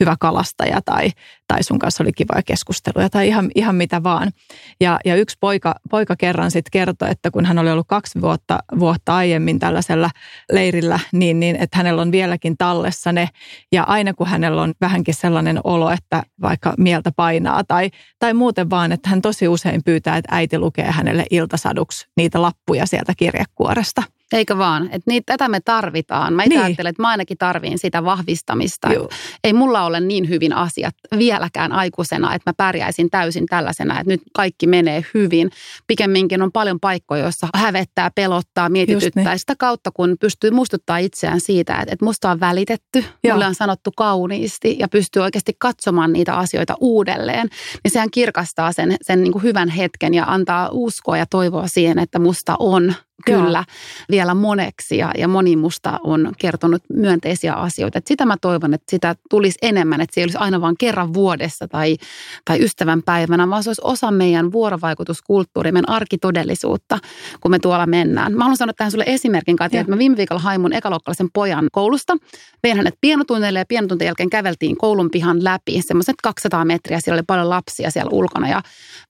hyvä 0.00 0.16
kalastaja 0.20 0.80
tai, 0.84 1.10
tai 1.52 1.62
sun 1.62 1.78
kanssa 1.78 2.04
oli 2.04 2.12
kivoja 2.12 2.42
keskusteluja 2.42 3.10
tai 3.10 3.28
ihan, 3.28 3.50
ihan 3.54 3.74
mitä 3.74 4.02
vaan. 4.02 4.32
Ja, 4.80 4.98
ja 5.04 5.16
yksi 5.16 5.36
poika, 5.40 5.74
poika 5.90 6.16
kerran 6.16 6.50
sitten 6.50 6.70
kertoi, 6.70 7.10
että 7.10 7.30
kun 7.30 7.44
hän 7.44 7.58
oli 7.58 7.70
ollut 7.70 7.86
kaksi 7.88 8.20
vuotta, 8.20 8.58
vuotta 8.78 9.16
aiemmin 9.16 9.58
tällaisella 9.58 10.10
leirillä, 10.52 11.00
niin, 11.12 11.40
niin 11.40 11.56
että 11.56 11.76
hänellä 11.76 12.02
on 12.02 12.12
vieläkin 12.12 12.56
tallessa 12.56 13.12
ne. 13.12 13.28
Ja 13.72 13.82
aina 13.82 14.14
kun 14.14 14.26
hänellä 14.26 14.62
on 14.62 14.74
vähänkin 14.80 15.14
sellainen 15.14 15.60
olo, 15.64 15.90
että 15.90 16.22
vaikka 16.42 16.74
mieltä 16.78 17.12
painaa 17.16 17.64
tai, 17.64 17.90
tai 18.18 18.34
muuten 18.34 18.70
vaan, 18.70 18.92
että 18.92 19.08
hän 19.08 19.22
tosi 19.22 19.48
usein 19.48 19.84
pyytää, 19.84 20.16
että 20.16 20.36
äiti 20.36 20.58
lukee 20.58 20.90
hänelle 20.90 21.24
iltasaduksi 21.30 22.06
niitä 22.16 22.42
lappuja 22.42 22.86
sieltä 22.86 23.12
kirjekuoresta. 23.16 24.02
Eikö 24.32 24.58
vaan? 24.58 24.84
Että 24.84 25.02
niitä, 25.06 25.32
tätä 25.32 25.48
me 25.48 25.60
tarvitaan. 25.64 26.34
Mä 26.34 26.42
niin. 26.46 26.60
ajattelen, 26.60 26.90
että 26.90 27.02
mä 27.02 27.08
ainakin 27.08 27.38
tarviin 27.38 27.78
sitä 27.78 28.04
vahvistamista. 28.04 28.92
Joo. 28.92 29.08
Ei 29.44 29.52
mulla 29.52 29.84
ole 29.84 30.00
niin 30.00 30.28
hyvin 30.28 30.52
asiat 30.52 30.94
vieläkään 31.18 31.72
aikuisena, 31.72 32.34
että 32.34 32.50
mä 32.50 32.54
pärjäisin 32.56 33.10
täysin 33.10 33.46
tällaisena, 33.46 34.00
että 34.00 34.12
nyt 34.12 34.22
kaikki 34.34 34.66
menee 34.66 35.04
hyvin. 35.14 35.50
Pikemminkin 35.86 36.42
on 36.42 36.52
paljon 36.52 36.80
paikkoja, 36.80 37.22
joissa 37.22 37.48
hävettää, 37.54 38.10
pelottaa, 38.14 38.68
mietityttää. 38.68 39.24
Niin. 39.24 39.38
Sitä 39.38 39.54
kautta, 39.58 39.90
kun 39.90 40.16
pystyy 40.20 40.50
muistuttaa 40.50 40.98
itseään 40.98 41.40
siitä, 41.40 41.78
että, 41.80 41.92
että 41.92 42.04
musta 42.04 42.30
on 42.30 42.40
välitetty, 42.40 43.04
Joo. 43.24 43.34
mulle 43.34 43.46
on 43.46 43.54
sanottu 43.54 43.90
kauniisti 43.96 44.76
ja 44.78 44.88
pystyy 44.88 45.22
oikeasti 45.22 45.52
katsomaan 45.58 46.12
niitä 46.12 46.34
asioita 46.34 46.74
uudelleen, 46.80 47.48
niin 47.84 47.92
sehän 47.92 48.10
kirkastaa 48.10 48.72
sen, 48.72 48.96
sen 49.02 49.22
niin 49.22 49.32
kuin 49.32 49.42
hyvän 49.42 49.68
hetken 49.68 50.14
ja 50.14 50.24
antaa 50.26 50.68
uskoa 50.72 51.16
ja 51.16 51.26
toivoa 51.26 51.66
siihen, 51.66 51.98
että 51.98 52.18
musta 52.18 52.56
on 52.58 52.94
kyllä 53.26 53.58
Joo. 53.58 53.76
vielä 54.10 54.34
moneksi 54.34 54.96
ja, 54.96 55.10
ja 55.18 55.28
moni 55.28 55.56
musta 55.56 55.98
on 56.04 56.32
kertonut 56.38 56.82
myönteisiä 56.94 57.54
asioita. 57.54 57.98
Et 57.98 58.06
sitä 58.06 58.26
mä 58.26 58.36
toivon, 58.40 58.74
että 58.74 58.90
sitä 58.90 59.16
tulisi 59.30 59.58
enemmän, 59.62 60.00
että 60.00 60.14
se 60.14 60.20
ei 60.20 60.24
olisi 60.24 60.38
aina 60.38 60.60
vain 60.60 60.74
kerran 60.78 61.14
vuodessa 61.14 61.68
tai, 61.68 61.96
tai 62.44 62.64
ystävän 62.64 63.02
päivänä, 63.02 63.50
vaan 63.50 63.62
se 63.62 63.70
olisi 63.70 63.82
osa 63.84 64.10
meidän 64.10 64.52
vuorovaikutuskulttuuria, 64.52 65.72
meidän 65.72 65.88
arkitodellisuutta, 65.88 66.98
kun 67.40 67.50
me 67.50 67.58
tuolla 67.58 67.86
mennään. 67.86 68.32
Mä 68.32 68.44
haluan 68.44 68.56
sanoa 68.56 68.72
tähän 68.72 68.90
sulle 68.90 69.04
esimerkin, 69.06 69.56
Katja, 69.56 69.80
että 69.80 69.92
mä 69.92 69.98
viime 69.98 70.16
viikolla 70.16 70.42
hain 70.42 70.60
mun 70.60 70.72
ekaluokkalaisen 70.72 71.28
pojan 71.32 71.68
koulusta. 71.72 72.16
Vein 72.62 72.76
hänet 72.76 72.94
pienotunneille 73.00 73.58
ja 73.58 73.64
pienotuntien 73.68 74.06
jälkeen 74.06 74.30
käveltiin 74.30 74.76
koulun 74.76 75.10
pihan 75.10 75.44
läpi, 75.44 75.82
semmoiset 75.82 76.16
200 76.22 76.64
metriä, 76.64 77.00
siellä 77.00 77.16
oli 77.16 77.24
paljon 77.26 77.50
lapsia 77.50 77.90
siellä 77.90 78.10
ulkona 78.12 78.48
ja 78.48 78.62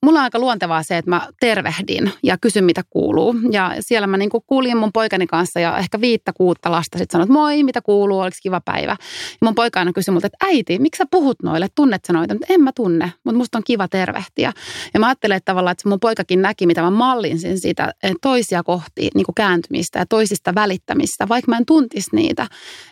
mulla 0.03 0.19
on 0.19 0.25
aika 0.25 0.39
luontevaa 0.39 0.83
se, 0.83 0.99
että 0.99 1.11
mä 1.11 1.29
tervehdin 1.41 2.13
ja 2.23 2.39
kysyn 2.39 2.65
mitä 2.65 2.83
kuuluu 2.91 3.35
ja 3.51 3.75
siellä 3.81 4.02
siellä 4.03 4.11
mä 4.11 4.17
niin 4.17 4.31
kuin 4.31 4.45
kuulin 4.47 4.77
mun 4.77 4.93
poikani 4.93 5.27
kanssa 5.27 5.61
ja 5.61 5.79
ehkä 5.79 6.01
viittä 6.01 6.33
kuutta 6.33 6.71
lasta 6.71 6.99
sitten 6.99 7.13
sanoit, 7.13 7.31
moi, 7.31 7.63
mitä 7.63 7.81
kuuluu, 7.83 8.21
oliko 8.21 8.37
kiva 8.43 8.61
päivä. 8.61 8.93
Ja 8.93 9.37
mun 9.43 9.55
poika 9.55 9.79
aina 9.79 9.93
kysyi 9.93 10.13
multa, 10.13 10.27
että 10.27 10.47
äiti, 10.47 10.79
miksi 10.79 10.99
sä 10.99 11.05
puhut 11.11 11.43
noille, 11.43 11.69
tunnet 11.75 12.05
sä 12.05 12.13
noita? 12.13 12.35
Mutta 12.35 12.47
en 12.55 12.61
mä 12.61 12.71
tunne, 12.75 13.13
mutta 13.25 13.39
musta 13.39 13.59
on 13.59 13.65
kiva 13.65 13.89
tervehtiä. 13.89 14.53
Ja 14.95 15.01
mä 15.01 15.07
ajattelen, 15.07 15.37
että 15.37 15.53
tavallaan, 15.53 15.73
että 15.73 15.89
mun 15.89 16.01
poikakin 16.01 16.43
näki, 16.43 16.67
mitä 16.67 16.83
mä 16.83 16.91
mallinsin 16.91 17.61
siitä 17.61 17.93
toisia 18.23 18.63
kohti 18.63 19.11
niin 19.15 19.25
kuin 19.25 19.35
kääntymistä 19.35 19.99
ja 19.99 20.07
toisista 20.07 20.55
välittämistä, 20.55 21.29
vaikka 21.29 21.51
mä 21.51 21.57
en 21.57 21.67
tuntisi 21.67 22.17
niitä. 22.17 22.47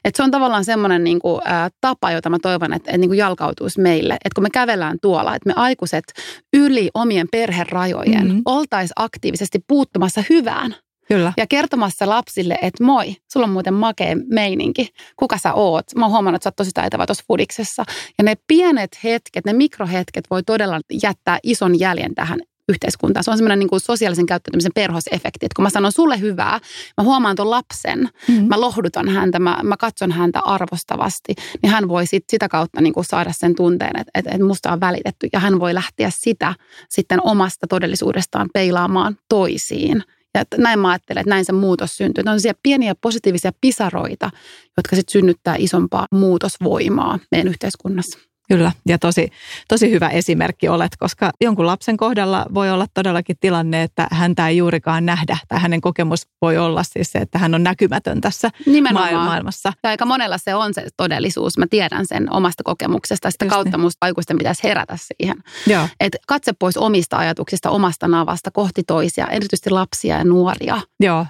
Että 0.04 0.16
se 0.16 0.22
on 0.22 0.30
tavallaan 0.30 0.64
semmoinen 0.64 1.04
niin 1.04 1.18
kuin, 1.18 1.40
ä, 1.46 1.70
tapa, 1.80 2.10
jota 2.10 2.30
mä 2.30 2.38
toivon, 2.42 2.72
että, 2.72 2.90
että 2.90 2.98
niin 2.98 3.10
kuin 3.10 3.18
jalkautuisi 3.18 3.80
meille. 3.80 4.14
Että 4.14 4.34
kun 4.34 4.44
me 4.44 4.50
kävellään 4.50 4.98
tuolla, 5.02 5.34
että 5.34 5.48
me 5.48 5.54
aikuiset 5.56 6.04
yli 6.52 6.90
omien 6.94 7.26
perherajojen 7.32 8.26
mm-hmm. 8.26 8.42
oltaisiin 8.44 8.92
aktiivisesti 8.96 9.58
puuttumassa 9.68 10.22
hyvään 10.30 10.74
Kyllä. 11.12 11.32
Ja 11.36 11.46
kertomassa 11.46 12.08
lapsille, 12.08 12.58
että 12.62 12.84
moi, 12.84 13.16
sulla 13.32 13.46
on 13.46 13.52
muuten 13.52 13.74
makea 13.74 14.16
meininki. 14.28 14.88
Kuka 15.16 15.38
sä 15.38 15.54
oot? 15.54 15.84
Mä 15.96 16.04
oon 16.04 16.12
huomannut, 16.12 16.36
että 16.36 16.44
sä 16.44 16.48
oot 16.48 16.56
tosi 16.56 16.70
taitava 16.74 17.06
tuossa 17.06 17.24
fudiksessa. 17.28 17.84
Ja 18.18 18.24
ne 18.24 18.34
pienet 18.46 18.98
hetket, 19.04 19.44
ne 19.44 19.52
mikrohetket 19.52 20.24
voi 20.30 20.42
todella 20.42 20.80
jättää 21.02 21.38
ison 21.42 21.80
jäljen 21.80 22.14
tähän 22.14 22.40
yhteiskuntaan. 22.68 23.24
Se 23.24 23.30
on 23.30 23.36
semmoinen 23.36 23.58
niin 23.58 23.68
kuin 23.68 23.80
sosiaalisen 23.80 24.26
käyttäytymisen 24.26 24.72
perhosefekti, 24.74 25.46
että 25.46 25.56
kun 25.56 25.62
mä 25.62 25.70
sanon 25.70 25.92
sulle 25.92 26.20
hyvää, 26.20 26.60
mä 26.96 27.04
huomaan 27.04 27.36
tuon 27.36 27.50
lapsen, 27.50 27.98
mm-hmm. 28.28 28.48
mä 28.48 28.60
lohdutan 28.60 29.08
häntä, 29.08 29.38
mä, 29.38 29.58
mä 29.62 29.76
katson 29.76 30.12
häntä 30.12 30.40
arvostavasti, 30.40 31.34
niin 31.62 31.70
hän 31.70 31.88
voi 31.88 32.06
sit, 32.06 32.24
sitä 32.28 32.48
kautta 32.48 32.80
niin 32.80 32.92
kuin 32.92 33.04
saada 33.04 33.32
sen 33.32 33.54
tunteen, 33.54 34.00
että, 34.00 34.10
että, 34.14 34.30
että 34.30 34.44
musta 34.44 34.72
on 34.72 34.80
välitetty 34.80 35.28
ja 35.32 35.40
hän 35.40 35.60
voi 35.60 35.74
lähteä 35.74 36.10
sitä 36.14 36.54
sitten 36.88 37.18
omasta 37.24 37.66
todellisuudestaan 37.66 38.48
peilaamaan 38.54 39.16
toisiin. 39.28 40.02
Ja 40.34 40.44
näin 40.58 40.78
mä 40.78 40.88
ajattelen, 40.88 41.20
että 41.20 41.30
näin 41.30 41.44
se 41.44 41.52
muutos 41.52 41.96
syntyy. 41.96 42.24
Ne 42.24 42.30
on 42.30 42.40
pieniä 42.62 42.94
positiivisia 42.94 43.52
pisaroita, 43.60 44.30
jotka 44.76 44.96
sitten 44.96 45.12
synnyttää 45.12 45.56
isompaa 45.58 46.06
muutosvoimaa 46.12 47.18
meidän 47.30 47.48
yhteiskunnassa. 47.48 48.29
Kyllä, 48.50 48.72
ja 48.88 48.98
tosi, 48.98 49.30
tosi 49.68 49.90
hyvä 49.90 50.08
esimerkki 50.08 50.68
olet, 50.68 50.92
koska 50.98 51.30
jonkun 51.40 51.66
lapsen 51.66 51.96
kohdalla 51.96 52.46
voi 52.54 52.70
olla 52.70 52.86
todellakin 52.94 53.36
tilanne, 53.40 53.82
että 53.82 54.06
häntä 54.10 54.48
ei 54.48 54.56
juurikaan 54.56 55.06
nähdä, 55.06 55.38
tai 55.48 55.60
hänen 55.60 55.80
kokemus 55.80 56.26
voi 56.42 56.58
olla 56.58 56.82
siis 56.82 57.12
se, 57.12 57.18
että 57.18 57.38
hän 57.38 57.54
on 57.54 57.62
näkymätön 57.62 58.20
tässä 58.20 58.50
Nimenomaan. 58.66 59.14
maailmassa. 59.14 59.72
Ja 59.82 59.90
aika 59.90 60.04
monella 60.04 60.38
se 60.38 60.54
on 60.54 60.74
se 60.74 60.86
todellisuus, 60.96 61.58
mä 61.58 61.66
tiedän 61.70 62.06
sen 62.06 62.32
omasta 62.32 62.62
kokemuksesta, 62.62 63.30
sitä 63.30 63.44
Just 63.44 63.54
kautta 63.54 63.76
niin. 63.76 63.80
musta 63.80 63.98
aikuisten 64.00 64.38
pitäisi 64.38 64.64
herätä 64.64 64.96
siihen. 64.96 65.36
Joo. 65.66 65.88
Et 66.00 66.16
katse 66.26 66.52
pois 66.52 66.76
omista 66.76 67.18
ajatuksista, 67.18 67.70
omasta 67.70 68.08
navasta 68.08 68.50
kohti 68.50 68.82
toisia, 68.86 69.26
erityisesti 69.26 69.70
lapsia 69.70 70.16
ja 70.16 70.24
nuoria. 70.24 70.80
Joo. 71.00 71.26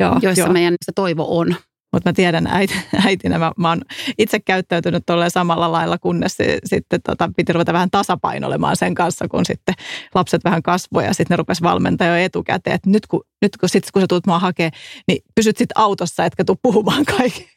Joo, 0.00 0.18
joissa 0.22 0.42
joo. 0.42 0.52
meidän 0.52 0.74
se 0.84 0.92
toivo 0.94 1.38
on. 1.38 1.56
Mutta 1.92 2.08
mä 2.08 2.12
tiedän 2.12 2.46
äiti, 2.46 2.74
äitinä, 3.06 3.38
mä, 3.38 3.52
mä 3.58 3.68
oon 3.68 3.82
itse 4.18 4.40
käyttäytynyt 4.40 5.02
tolleen 5.06 5.30
samalla 5.30 5.72
lailla, 5.72 5.98
kunnes 5.98 6.36
sitten 6.64 7.00
tota, 7.02 7.30
piti 7.36 7.52
ruveta 7.52 7.72
vähän 7.72 7.90
tasapainolemaan 7.90 8.76
sen 8.76 8.94
kanssa, 8.94 9.28
kun 9.28 9.46
sitten 9.46 9.74
lapset 10.14 10.44
vähän 10.44 10.62
kasvoivat 10.62 11.08
ja 11.08 11.14
sitten 11.14 11.34
ne 11.34 11.36
rupes 11.36 11.62
valmentaa 11.62 12.06
jo 12.06 12.14
etukäteen, 12.14 12.74
että 12.74 12.90
nyt 12.90 13.06
kun, 13.06 13.24
nyt 13.42 13.56
kun, 13.56 13.68
sit, 13.68 13.90
kun 13.92 14.02
sä 14.02 14.06
tulet 14.08 14.26
mua 14.26 14.38
hakemaan, 14.38 14.72
niin 15.08 15.22
pysyt 15.34 15.56
sitten 15.56 15.78
autossa, 15.78 16.24
etkä 16.24 16.44
tuu 16.44 16.58
puhumaan 16.62 17.04
kaikki. 17.18 17.48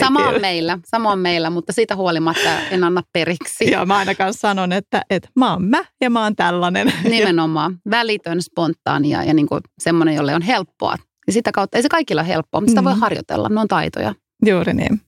Sama 0.00 0.28
on 0.28 0.40
meillä, 0.40 0.78
sama 0.84 1.12
on 1.12 1.18
meillä, 1.18 1.50
mutta 1.50 1.72
siitä 1.72 1.96
huolimatta 1.96 2.60
en 2.70 2.84
anna 2.84 3.02
periksi. 3.12 3.70
Joo, 3.72 3.86
mä 3.86 3.96
ainakaan 3.96 4.34
sanon, 4.34 4.72
että, 4.72 5.02
että 5.10 5.28
mä 5.36 5.52
oon 5.52 5.64
mä 5.64 5.84
ja 6.00 6.10
mä 6.10 6.22
oon 6.22 6.36
tällainen. 6.36 6.92
Nimenomaan, 7.04 7.78
välitön, 7.90 8.42
spontaani 8.42 9.10
ja, 9.10 9.24
ja 9.24 9.34
niin 9.34 9.46
kuin 9.46 9.60
semmoinen, 9.78 10.14
jolle 10.14 10.34
on 10.34 10.42
helppoa 10.42 10.96
ja 11.26 11.32
sitä 11.32 11.52
kautta 11.52 11.78
ei 11.78 11.82
se 11.82 11.88
kaikilla 11.88 12.20
ole 12.20 12.28
helppoa, 12.28 12.60
mutta 12.60 12.70
sitä 12.70 12.82
mm. 12.82 12.84
voi 12.84 12.94
harjoitella, 12.94 13.48
ne 13.48 13.60
on 13.60 13.68
taitoja. 13.68 14.14
Juuri 14.46 14.74
niin. 14.74 15.00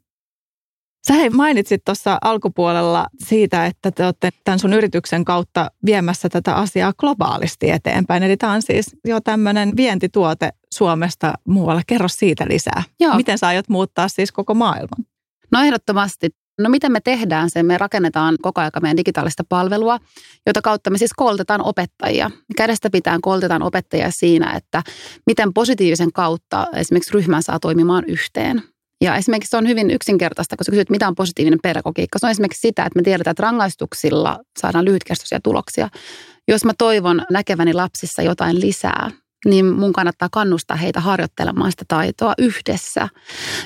Sä 1.08 1.14
hei, 1.14 1.30
mainitsit 1.30 1.84
tuossa 1.84 2.18
alkupuolella 2.22 3.06
siitä, 3.24 3.66
että 3.66 3.90
te 3.90 4.04
olette 4.04 4.30
tämän 4.44 4.58
sun 4.58 4.72
yrityksen 4.72 5.24
kautta 5.24 5.70
viemässä 5.86 6.28
tätä 6.28 6.54
asiaa 6.54 6.92
globaalisti 6.92 7.70
eteenpäin. 7.70 8.22
Eli 8.22 8.36
tämä 8.36 8.52
on 8.52 8.62
siis 8.62 8.96
jo 9.04 9.20
tämmöinen 9.20 9.72
vientituote 9.76 10.50
Suomesta 10.74 11.34
muualle. 11.44 11.82
Kerro 11.86 12.08
siitä 12.08 12.46
lisää. 12.48 12.82
Joo. 13.00 13.16
Miten 13.16 13.38
sä 13.38 13.46
aiot 13.46 13.68
muuttaa 13.68 14.08
siis 14.08 14.32
koko 14.32 14.54
maailman? 14.54 15.04
No 15.52 15.60
ehdottomasti 15.62 16.28
No 16.58 16.68
miten 16.68 16.92
me 16.92 17.00
tehdään 17.00 17.50
sen? 17.50 17.66
Me 17.66 17.78
rakennetaan 17.78 18.36
koko 18.42 18.60
ajan 18.60 18.72
meidän 18.82 18.96
digitaalista 18.96 19.42
palvelua, 19.48 19.98
jota 20.46 20.62
kautta 20.62 20.90
me 20.90 20.98
siis 20.98 21.12
koulutetaan 21.16 21.64
opettajia. 21.64 22.30
Kädestä 22.56 22.90
pitää 22.90 23.18
koulutetaan 23.22 23.62
opettajia 23.62 24.10
siinä, 24.10 24.52
että 24.56 24.82
miten 25.26 25.54
positiivisen 25.54 26.12
kautta 26.12 26.66
esimerkiksi 26.76 27.14
ryhmän 27.14 27.42
saa 27.42 27.60
toimimaan 27.60 28.04
yhteen. 28.04 28.62
Ja 29.00 29.16
esimerkiksi 29.16 29.50
se 29.50 29.56
on 29.56 29.68
hyvin 29.68 29.90
yksinkertaista, 29.90 30.56
koska 30.56 30.70
kysyt, 30.70 30.90
mitä 30.90 31.08
on 31.08 31.14
positiivinen 31.14 31.58
pedagogiikka. 31.62 32.18
Se 32.18 32.26
on 32.26 32.30
esimerkiksi 32.30 32.60
sitä, 32.60 32.84
että 32.84 32.98
me 32.98 33.02
tiedetään, 33.02 33.32
että 33.32 33.42
rangaistuksilla 33.42 34.38
saadaan 34.60 34.84
lyhytkestoisia 34.84 35.40
tuloksia. 35.40 35.88
Jos 36.48 36.64
mä 36.64 36.72
toivon 36.78 37.22
näkeväni 37.30 37.72
lapsissa 37.72 38.22
jotain 38.22 38.60
lisää, 38.60 39.10
niin 39.44 39.66
mun 39.66 39.92
kannattaa 39.92 40.28
kannustaa 40.32 40.76
heitä 40.76 41.00
harjoittelemaan 41.00 41.70
sitä 41.70 41.84
taitoa 41.88 42.34
yhdessä 42.38 43.08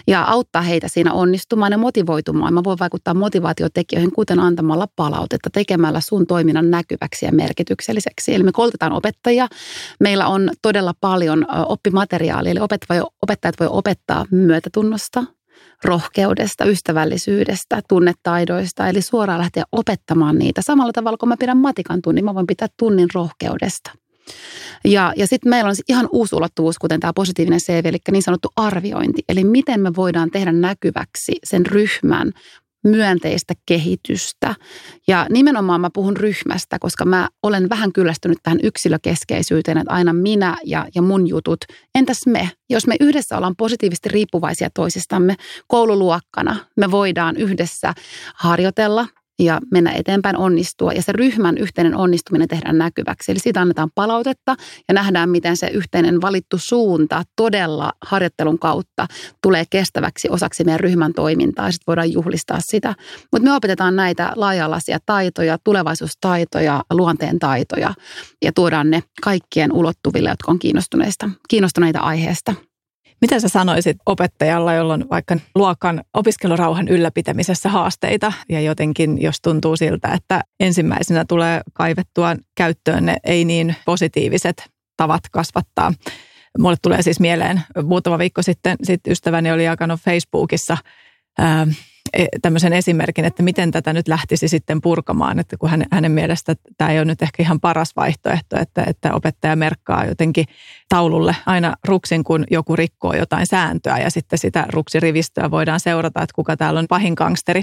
ja 0.06 0.24
auttaa 0.24 0.62
heitä 0.62 0.88
siinä 0.88 1.12
onnistumaan 1.12 1.72
ja 1.72 1.78
motivoitumaan. 1.78 2.54
Mä 2.54 2.64
voin 2.64 2.78
vaikuttaa 2.78 3.14
motivaatiotekijöihin, 3.14 4.12
kuten 4.12 4.40
antamalla 4.40 4.86
palautetta, 4.96 5.50
tekemällä 5.50 6.00
sun 6.00 6.26
toiminnan 6.26 6.70
näkyväksi 6.70 7.26
ja 7.26 7.32
merkitykselliseksi. 7.32 8.34
Eli 8.34 8.42
me 8.42 8.52
koulutetaan 8.52 8.92
opettajia. 8.92 9.48
Meillä 10.00 10.26
on 10.26 10.50
todella 10.62 10.94
paljon 11.00 11.46
oppimateriaalia, 11.66 12.52
eli 12.52 12.60
opettajat 13.22 13.60
voi 13.60 13.68
opettaa 13.70 14.26
myötätunnosta, 14.30 15.24
rohkeudesta, 15.84 16.64
ystävällisyydestä, 16.64 17.82
tunnetaidoista, 17.88 18.88
eli 18.88 19.02
suoraan 19.02 19.40
lähteä 19.40 19.64
opettamaan 19.72 20.38
niitä. 20.38 20.62
Samalla 20.64 20.92
tavalla 20.92 21.16
kun 21.16 21.28
mä 21.28 21.36
pidän 21.36 21.56
matikan 21.56 22.02
tunnin, 22.02 22.24
mä 22.24 22.34
voin 22.34 22.46
pitää 22.46 22.68
tunnin 22.78 23.08
rohkeudesta. 23.14 24.01
Ja, 24.84 25.12
ja 25.16 25.26
sitten 25.26 25.50
meillä 25.50 25.68
on 25.68 25.76
ihan 25.88 26.08
uusi 26.12 26.36
ulottuvuus, 26.36 26.78
kuten 26.78 27.00
tämä 27.00 27.12
positiivinen 27.12 27.60
CV, 27.60 27.84
eli 27.84 27.98
niin 28.10 28.22
sanottu 28.22 28.48
arviointi. 28.56 29.22
Eli 29.28 29.44
miten 29.44 29.80
me 29.80 29.90
voidaan 29.96 30.30
tehdä 30.30 30.52
näkyväksi 30.52 31.32
sen 31.44 31.66
ryhmän 31.66 32.32
myönteistä 32.84 33.54
kehitystä. 33.66 34.54
Ja 35.08 35.26
nimenomaan 35.30 35.80
mä 35.80 35.90
puhun 35.94 36.16
ryhmästä, 36.16 36.78
koska 36.78 37.04
mä 37.04 37.28
olen 37.42 37.68
vähän 37.68 37.92
kyllästynyt 37.92 38.38
tähän 38.42 38.58
yksilökeskeisyyteen, 38.62 39.78
että 39.78 39.92
aina 39.92 40.12
minä 40.12 40.56
ja, 40.64 40.86
ja 40.94 41.02
mun 41.02 41.28
jutut. 41.28 41.64
Entäs 41.94 42.26
me? 42.26 42.50
Jos 42.70 42.86
me 42.86 42.96
yhdessä 43.00 43.36
ollaan 43.36 43.56
positiivisesti 43.56 44.08
riippuvaisia 44.08 44.70
toisistamme 44.74 45.36
koululuokkana, 45.66 46.56
me 46.76 46.90
voidaan 46.90 47.36
yhdessä 47.36 47.94
harjoitella, 48.34 49.06
ja 49.38 49.60
mennä 49.70 49.92
eteenpäin, 49.92 50.36
onnistua 50.36 50.92
ja 50.92 51.02
se 51.02 51.12
ryhmän 51.12 51.58
yhteinen 51.58 51.96
onnistuminen 51.96 52.48
tehdään 52.48 52.78
näkyväksi. 52.78 53.32
Eli 53.32 53.38
siitä 53.38 53.60
annetaan 53.60 53.90
palautetta 53.94 54.56
ja 54.88 54.94
nähdään, 54.94 55.30
miten 55.30 55.56
se 55.56 55.66
yhteinen 55.66 56.20
valittu 56.20 56.58
suunta 56.58 57.22
todella 57.36 57.92
harjoittelun 58.06 58.58
kautta 58.58 59.06
tulee 59.42 59.64
kestäväksi 59.70 60.28
osaksi 60.30 60.64
meidän 60.64 60.80
ryhmän 60.80 61.12
toimintaa 61.12 61.66
ja 61.66 61.72
sitten 61.72 61.86
voidaan 61.86 62.12
juhlistaa 62.12 62.58
sitä. 62.60 62.94
Mutta 63.32 63.48
me 63.48 63.56
opetetaan 63.56 63.96
näitä 63.96 64.32
laajalaisia 64.36 64.98
taitoja, 65.06 65.58
tulevaisuustaitoja, 65.64 66.82
luonteen 66.92 67.38
taitoja 67.38 67.94
ja 68.44 68.52
tuodaan 68.54 68.90
ne 68.90 69.02
kaikkien 69.22 69.72
ulottuville, 69.72 70.28
jotka 70.28 70.50
on 70.50 70.58
kiinnostuneista, 70.58 71.30
kiinnostuneita 71.48 71.98
aiheesta. 71.98 72.54
Mitä 73.22 73.40
sä 73.40 73.48
sanoisit 73.48 73.96
opettajalla, 74.06 74.74
jolla 74.74 74.94
on 74.94 75.06
vaikka 75.10 75.36
luokan 75.54 76.04
opiskelurauhan 76.14 76.88
ylläpitämisessä 76.88 77.68
haasteita 77.68 78.32
ja 78.48 78.60
jotenkin 78.60 79.22
jos 79.22 79.40
tuntuu 79.42 79.76
siltä, 79.76 80.08
että 80.08 80.40
ensimmäisenä 80.60 81.24
tulee 81.28 81.60
kaivettua 81.72 82.36
käyttöön 82.54 83.06
ne 83.06 83.16
ei 83.24 83.44
niin 83.44 83.76
positiiviset 83.84 84.70
tavat 84.96 85.20
kasvattaa. 85.32 85.92
Mulle 86.58 86.76
tulee 86.82 87.02
siis 87.02 87.20
mieleen 87.20 87.62
muutama 87.82 88.18
viikko 88.18 88.42
sitten 88.42 88.76
sit 88.82 89.00
ystäväni 89.08 89.52
oli 89.52 89.64
jakanut 89.64 90.00
Facebookissa 90.00 90.76
ää, 91.38 91.66
tämmöisen 92.42 92.72
esimerkin, 92.72 93.24
että 93.24 93.42
miten 93.42 93.70
tätä 93.70 93.92
nyt 93.92 94.08
lähtisi 94.08 94.48
sitten 94.48 94.80
purkamaan, 94.80 95.38
että 95.38 95.56
kun 95.56 95.70
hänen, 95.70 95.86
hänen 95.92 96.12
mielestä 96.12 96.54
tämä 96.78 96.90
ei 96.90 96.98
ole 96.98 97.04
nyt 97.04 97.22
ehkä 97.22 97.42
ihan 97.42 97.60
paras 97.60 97.96
vaihtoehto, 97.96 98.56
että, 98.60 98.84
että 98.86 99.14
opettaja 99.14 99.56
merkkaa 99.56 100.04
jotenkin 100.04 100.44
taululle 100.88 101.36
aina 101.46 101.74
ruksin, 101.88 102.24
kun 102.24 102.44
joku 102.50 102.76
rikkoo 102.76 103.14
jotain 103.14 103.46
sääntöä 103.46 103.98
ja 103.98 104.10
sitten 104.10 104.38
sitä 104.38 104.66
ruksirivistöä 104.68 105.50
voidaan 105.50 105.80
seurata, 105.80 106.22
että 106.22 106.34
kuka 106.34 106.56
täällä 106.56 106.80
on 106.80 106.86
pahin 106.88 107.14
gangsteri. 107.16 107.62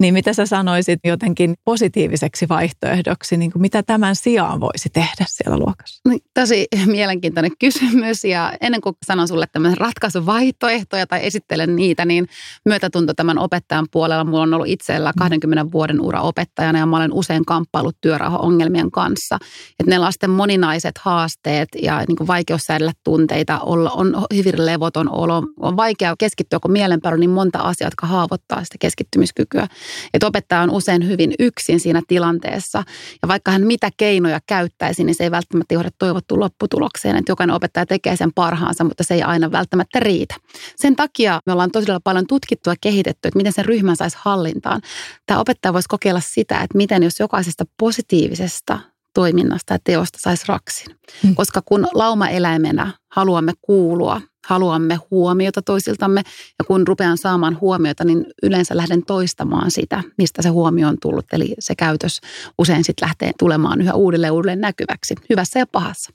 Niin 0.00 0.14
mitä 0.14 0.32
sä 0.32 0.46
sanoisit 0.46 1.00
jotenkin 1.04 1.54
positiiviseksi 1.64 2.48
vaihtoehdoksi, 2.48 3.36
niin 3.36 3.52
kuin 3.52 3.62
mitä 3.62 3.82
tämän 3.82 4.16
sijaan 4.16 4.60
voisi 4.60 4.88
tehdä 4.88 5.24
siellä 5.28 5.58
luokassa? 5.58 6.00
No, 6.08 6.18
tosi 6.34 6.66
mielenkiintoinen 6.86 7.52
kysymys 7.58 8.24
ja 8.24 8.52
ennen 8.60 8.80
kuin 8.80 8.96
sanon 9.06 9.28
sulle 9.28 9.46
tämmöisen 9.52 9.78
ratkaisuvaihtoehtoja 9.78 11.06
tai 11.06 11.26
esittelen 11.26 11.76
niitä, 11.76 12.04
niin 12.04 12.28
myötätunto 12.64 13.14
tämän 13.14 13.38
opettajan 13.38 13.71
opettajan 13.72 13.88
puolella. 13.92 14.24
Mulla 14.24 14.42
on 14.42 14.54
ollut 14.54 14.68
itsellä 14.68 15.12
20 15.18 15.64
mm. 15.64 15.72
vuoden 15.72 16.00
ura 16.00 16.20
opettajana 16.20 16.78
ja 16.78 16.86
mä 16.86 16.96
olen 16.96 17.12
usein 17.12 17.44
kamppailut 17.44 17.96
työrauhaongelmien 18.00 18.90
kanssa. 18.90 19.38
Että 19.80 19.90
ne 19.90 19.98
lasten 19.98 20.30
moninaiset 20.30 20.98
haasteet 20.98 21.68
ja 21.82 22.04
niin 22.08 22.16
kuin 22.16 22.26
vaikeus 22.26 22.62
säädellä 22.62 22.92
tunteita, 23.04 23.60
olla, 23.60 23.90
on 23.90 24.24
hyvin 24.34 24.66
levoton 24.66 25.08
olo, 25.10 25.42
on 25.60 25.76
vaikea 25.76 26.14
keskittyä, 26.18 26.58
kun 26.62 26.72
mielen 26.72 27.00
päällä 27.00 27.14
on 27.14 27.20
niin 27.20 27.30
monta 27.30 27.58
asiaa, 27.58 27.86
jotka 27.86 28.06
haavoittaa 28.06 28.64
sitä 28.64 28.76
keskittymiskykyä. 28.80 29.66
Että 30.14 30.26
opettaja 30.26 30.60
on 30.60 30.70
usein 30.70 31.08
hyvin 31.08 31.34
yksin 31.38 31.80
siinä 31.80 32.02
tilanteessa 32.08 32.82
ja 33.22 33.28
vaikka 33.28 33.50
hän 33.50 33.66
mitä 33.66 33.90
keinoja 33.96 34.40
käyttäisi, 34.46 35.04
niin 35.04 35.14
se 35.14 35.24
ei 35.24 35.30
välttämättä 35.30 35.74
johda 35.74 35.90
toivottuun 35.98 36.40
lopputulokseen. 36.40 37.16
Että 37.16 37.32
jokainen 37.32 37.56
opettaja 37.56 37.86
tekee 37.86 38.16
sen 38.16 38.30
parhaansa, 38.34 38.84
mutta 38.84 39.04
se 39.04 39.14
ei 39.14 39.22
aina 39.22 39.52
välttämättä 39.52 40.00
riitä. 40.00 40.34
Sen 40.76 40.96
takia 40.96 41.40
me 41.46 41.52
ollaan 41.52 41.70
todella 41.70 42.00
paljon 42.04 42.26
tutkittu 42.26 42.70
ja 42.70 42.76
kehitetty, 42.80 43.28
että 43.28 43.36
miten 43.36 43.52
sen 43.62 43.66
ryhmän 43.66 43.96
saisi 43.96 44.16
hallintaan. 44.20 44.80
Tämä 45.26 45.40
opettaja 45.40 45.72
voisi 45.72 45.88
kokeilla 45.88 46.20
sitä, 46.20 46.60
että 46.60 46.78
miten 46.78 47.02
jos 47.02 47.20
jokaisesta 47.20 47.64
positiivisesta 47.78 48.78
toiminnasta 49.14 49.74
ja 49.74 49.78
teosta 49.84 50.18
saisi 50.20 50.44
raksin. 50.48 50.96
Mm. 51.22 51.34
Koska 51.34 51.62
kun 51.64 51.86
laumaeläimenä 51.94 52.92
haluamme 53.12 53.52
kuulua, 53.62 54.20
haluamme 54.46 54.98
huomiota 55.10 55.62
toisiltamme 55.62 56.22
ja 56.58 56.64
kun 56.64 56.86
rupean 56.88 57.18
saamaan 57.18 57.58
huomiota, 57.60 58.04
niin 58.04 58.26
yleensä 58.42 58.76
lähden 58.76 59.02
toistamaan 59.06 59.70
sitä, 59.70 60.02
mistä 60.18 60.42
se 60.42 60.48
huomio 60.48 60.88
on 60.88 60.96
tullut. 61.02 61.24
Eli 61.32 61.54
se 61.58 61.74
käytös 61.74 62.20
usein 62.58 62.84
sitten 62.84 63.06
lähtee 63.06 63.32
tulemaan 63.38 63.80
yhä 63.80 63.94
uudelleen 63.94 64.32
uudelleen 64.32 64.60
näkyväksi, 64.60 65.14
hyvässä 65.30 65.58
ja 65.58 65.66
pahassa. 65.66 66.12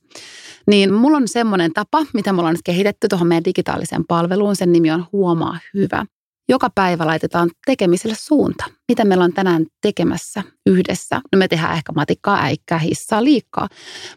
Niin 0.68 0.94
mulla 0.94 1.18
on 1.18 1.28
semmoinen 1.28 1.74
tapa, 1.74 2.06
mitä 2.14 2.34
me 2.34 2.40
ollaan 2.40 2.54
nyt 2.54 2.64
kehitetty 2.66 3.08
tuohon 3.08 3.28
meidän 3.28 3.46
digitaaliseen 3.46 4.04
palveluun. 4.08 4.56
Sen 4.56 4.72
nimi 4.72 4.92
on 4.92 5.06
Huomaa 5.12 5.60
hyvä 5.74 6.06
joka 6.50 6.70
päivä 6.76 7.08
laitetaan 7.08 7.50
tekemiselle 7.66 8.16
suunta. 8.20 8.64
Mitä 8.88 9.06
meillä 9.06 9.24
on 9.24 9.34
tänään 9.34 9.66
tekemässä 9.82 10.44
yhdessä? 10.66 11.22
No 11.32 11.40
me 11.40 11.48
tehdään 11.48 11.78
ehkä 11.78 11.92
matikkaa, 11.92 12.44
äikkää, 12.44 12.78
hissaa, 12.78 13.24
liikkaa. 13.24 13.68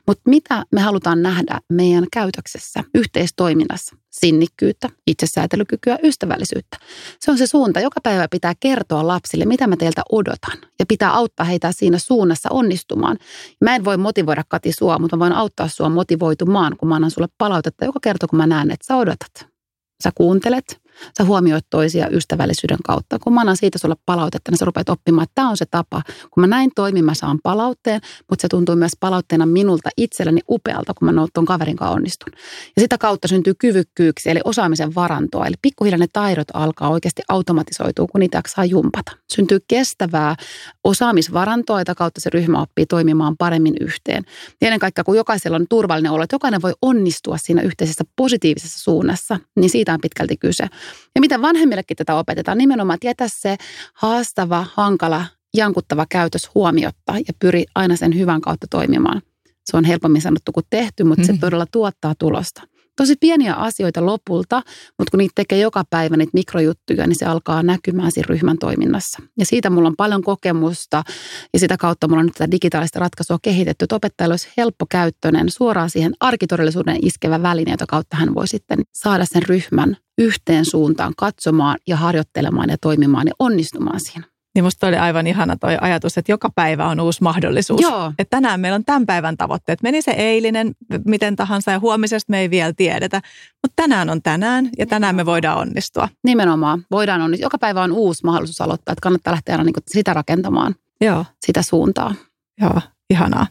Mutta 0.07 0.23
mitä 0.31 0.65
me 0.73 0.81
halutaan 0.81 1.23
nähdä 1.23 1.61
meidän 1.73 2.07
käytöksessä, 2.13 2.85
yhteistoiminnassa? 2.95 3.97
Sinnikkyyttä, 4.11 4.89
itsesäätelykykyä, 5.07 5.99
ystävällisyyttä. 6.03 6.77
Se 7.21 7.31
on 7.31 7.39
se 7.39 7.47
suunta. 7.47 7.81
Joka 7.81 8.01
päivä 8.01 8.29
pitää 8.31 8.55
kertoa 8.61 9.07
lapsille, 9.07 9.45
mitä 9.45 9.67
mä 9.67 9.77
teiltä 9.77 10.03
odotan. 10.13 10.59
Ja 10.79 10.87
pitää 10.87 11.15
auttaa 11.15 11.47
heitä 11.47 11.73
siinä 11.73 11.99
suunnassa 11.99 12.49
onnistumaan. 12.53 13.17
Mä 13.61 13.77
en 13.77 13.85
voi 13.85 13.97
motivoida 13.97 14.45
Kati 14.49 14.73
sua, 14.73 14.99
mutta 14.99 15.17
mä 15.17 15.21
voin 15.21 15.33
auttaa 15.33 15.69
sua 15.69 15.89
motivoitumaan, 15.89 16.77
kun 16.77 16.89
mä 16.89 16.95
annan 16.95 17.11
sulle 17.11 17.29
palautetta 17.39 17.85
joka 17.85 18.01
kerta, 18.03 18.27
kun 18.27 18.37
mä 18.37 18.47
näen, 18.47 18.71
että 18.71 18.87
sä 18.87 18.97
odotat. 18.97 19.51
Sä 20.03 20.11
kuuntelet, 20.15 20.81
sä 21.19 21.25
huomioit 21.25 21.67
toisia 21.71 22.09
ystävällisyyden 22.09 22.79
kautta. 22.87 23.19
Kun 23.19 23.35
mä 23.35 23.41
annan 23.41 23.57
siitä 23.57 23.79
sulle 23.79 23.97
palautetta, 24.07 24.51
niin 24.51 24.59
sä 24.59 24.65
rupeat 24.65 24.89
oppimaan, 24.89 25.23
että 25.23 25.35
tämä 25.35 25.51
on 25.51 25.57
se 25.57 25.65
tapa. 25.71 26.03
Kun 26.31 26.41
mä 26.41 26.47
näin 26.47 26.71
toimin, 26.75 27.05
mä 27.05 27.15
saan 27.15 27.39
palautteen, 27.43 28.01
mutta 28.31 28.43
se 28.43 28.49
tuntuu 28.49 28.77
myös 28.77 28.93
palautteena 29.01 29.47
minulta 29.47 29.91
itselleni 29.97 30.41
upealta, 30.51 30.95
kun 30.95 31.15
mä 31.15 31.27
tuon 31.35 31.47
kaverin 31.47 31.77
kanssa 31.77 31.95
onnistun. 31.95 32.33
Ja 32.77 32.83
sitä 32.83 32.99
kautta 32.99 33.29
syntyy 33.29 33.55
kyvykkyyksi, 33.55 34.31
eli 34.31 34.41
osaamisen 34.45 34.95
varantoa. 34.95 35.47
Eli 35.47 35.57
pikkuhiljaa 35.63 35.99
ne 35.99 36.07
taidot 36.13 36.49
alkaa 36.55 36.89
oikeasti 36.89 37.23
automatisoitua, 37.29 38.07
kun 38.07 38.21
niitä 38.21 38.43
saa 38.47 38.65
jumpata. 38.65 39.13
Syntyy 39.33 39.59
kestävää 39.69 40.37
osaamisvarantoa, 40.85 41.81
jota 41.81 41.95
kautta 41.95 42.21
se 42.21 42.31
ryhmä 42.31 42.63
oppii 42.63 42.87
toimimaan 42.87 43.37
paremmin 43.37 43.75
yhteen. 43.81 44.25
Ja 44.61 44.67
ennen 44.67 44.81
kaikkea, 44.81 45.05
kun 45.05 45.17
jokaisella 45.17 45.57
on 45.57 45.67
turvallinen 45.71 46.13
olo, 46.13 46.23
että 46.23 46.35
jokainen 46.35 46.63
voi 46.63 46.73
onnistua 46.83 47.39
siinä 47.39 47.63
yhteisessä 47.63 48.05
positiivisessa 48.17 48.79
suunnassa, 48.79 49.39
niin 49.57 49.71
siitä 49.71 49.93
on 49.93 50.01
pitkälti 50.01 50.37
kyse. 50.37 50.67
Ja 51.15 51.21
mitä 51.21 51.43
vanhemmillekin 51.43 51.97
tätä 51.97 52.15
opetetaan, 52.15 52.59
nimenomaan, 52.59 52.99
jätä 53.05 53.27
se 53.29 53.57
haastava, 53.95 54.67
hankala, 54.75 55.27
jankuttava 55.57 56.07
käytös 56.09 56.51
huomiotta 56.55 57.13
ja 57.13 57.35
pyri 57.39 57.65
aina 57.75 57.97
sen 57.97 58.19
hyvän 58.19 58.41
kautta 58.41 58.67
toimimaan. 58.71 59.23
Se 59.65 59.77
on 59.77 59.85
helpommin 59.85 60.23
sanottu 60.23 60.53
kuin 60.53 60.67
tehty, 60.71 61.05
mutta 61.05 61.25
se 61.25 61.33
mm-hmm. 61.33 61.41
todella 61.41 61.67
tuottaa 61.73 62.15
tulosta. 62.19 62.63
Tosi 62.97 63.17
pieniä 63.21 63.55
asioita 63.55 64.07
lopulta, 64.07 64.63
mutta 64.99 65.11
kun 65.11 65.19
niitä 65.19 65.33
tekee 65.35 65.59
joka 65.59 65.85
päivä 65.91 66.17
niitä 66.17 66.31
mikrojuttuja, 66.35 67.07
niin 67.07 67.19
se 67.19 67.27
alkaa 67.27 67.63
näkymään 67.63 68.13
siinä 68.13 68.27
ryhmän 68.29 68.59
toiminnassa. 68.59 69.23
Ja 69.39 69.47
siitä 69.47 69.71
mulla 69.71 69.89
on 69.89 69.97
paljon 69.97 70.23
kokemusta 70.23 71.03
ja 71.53 71.59
sitä 71.59 71.77
kautta 71.77 72.09
mulla 72.09 72.21
on 72.21 72.27
nyt 72.27 72.35
tätä 72.35 72.51
digitaalista 72.51 72.99
ratkaisua 72.99 73.39
kehitetty, 73.43 73.85
että 73.85 73.97
opettajalla 73.97 74.33
olisi 74.33 74.49
helppokäyttöinen, 74.57 75.51
suoraan 75.51 75.91
siihen 75.91 76.13
arkitodellisuuden 76.21 76.99
iskevä 77.03 77.43
väline, 77.43 77.71
jota 77.71 77.87
kautta 77.87 78.17
hän 78.17 78.35
voi 78.35 78.49
sitten 78.49 78.79
saada 78.95 79.25
sen 79.25 79.43
ryhmän 79.43 79.97
yhteen 80.21 80.65
suuntaan 80.65 81.13
katsomaan 81.17 81.79
ja 81.87 81.97
harjoittelemaan 81.97 82.71
ja 82.71 82.77
toimimaan 82.81 83.27
ja 83.27 83.33
onnistumaan 83.39 84.01
siinä. 84.01 84.27
Niin 84.55 84.65
musta 84.65 84.87
oli 84.87 84.97
aivan 84.97 85.27
ihana 85.27 85.57
toi 85.57 85.77
ajatus, 85.81 86.19
että 86.19 86.33
joka 86.33 86.51
päivä 86.55 86.87
on 86.87 87.01
uusi 87.01 87.23
mahdollisuus. 87.23 87.81
Joo. 87.81 88.13
Että 88.19 88.37
tänään 88.37 88.61
meillä 88.61 88.77
on 88.77 88.85
tämän 88.85 89.07
päivän 89.07 89.37
tavoitteet. 89.37 89.83
Meni 89.83 90.03
se 90.03 90.11
eilinen 90.11 90.75
miten 91.07 91.37
tahansa 91.37 91.71
ja 91.71 91.81
huomisesta 91.81 92.31
me 92.31 92.41
ei 92.41 92.51
vielä 92.51 92.73
tiedetä. 92.77 93.17
Mutta 93.63 93.73
tänään 93.77 94.11
on 94.11 94.23
tänään 94.23 94.71
ja 94.79 94.87
tänään 94.87 95.17
me 95.17 95.27
voidaan 95.27 95.59
onnistua. 95.59 96.09
Nimenomaan. 96.25 96.85
Voidaan 96.91 97.21
onnistua. 97.21 97.47
Joka 97.47 97.59
päivä 97.59 97.83
on 97.83 97.93
uusi 97.93 98.25
mahdollisuus 98.25 98.61
aloittaa. 98.61 98.93
Että 98.93 99.03
kannattaa 99.03 99.33
lähteä 99.33 99.55
aina 99.55 99.65
niin 99.65 99.75
sitä 99.89 100.15
rakentamaan. 100.15 100.75
Joo. 101.01 101.25
Sitä 101.47 101.63
suuntaa. 101.63 102.15
Joo, 102.61 102.81
ihanaa. 103.11 103.47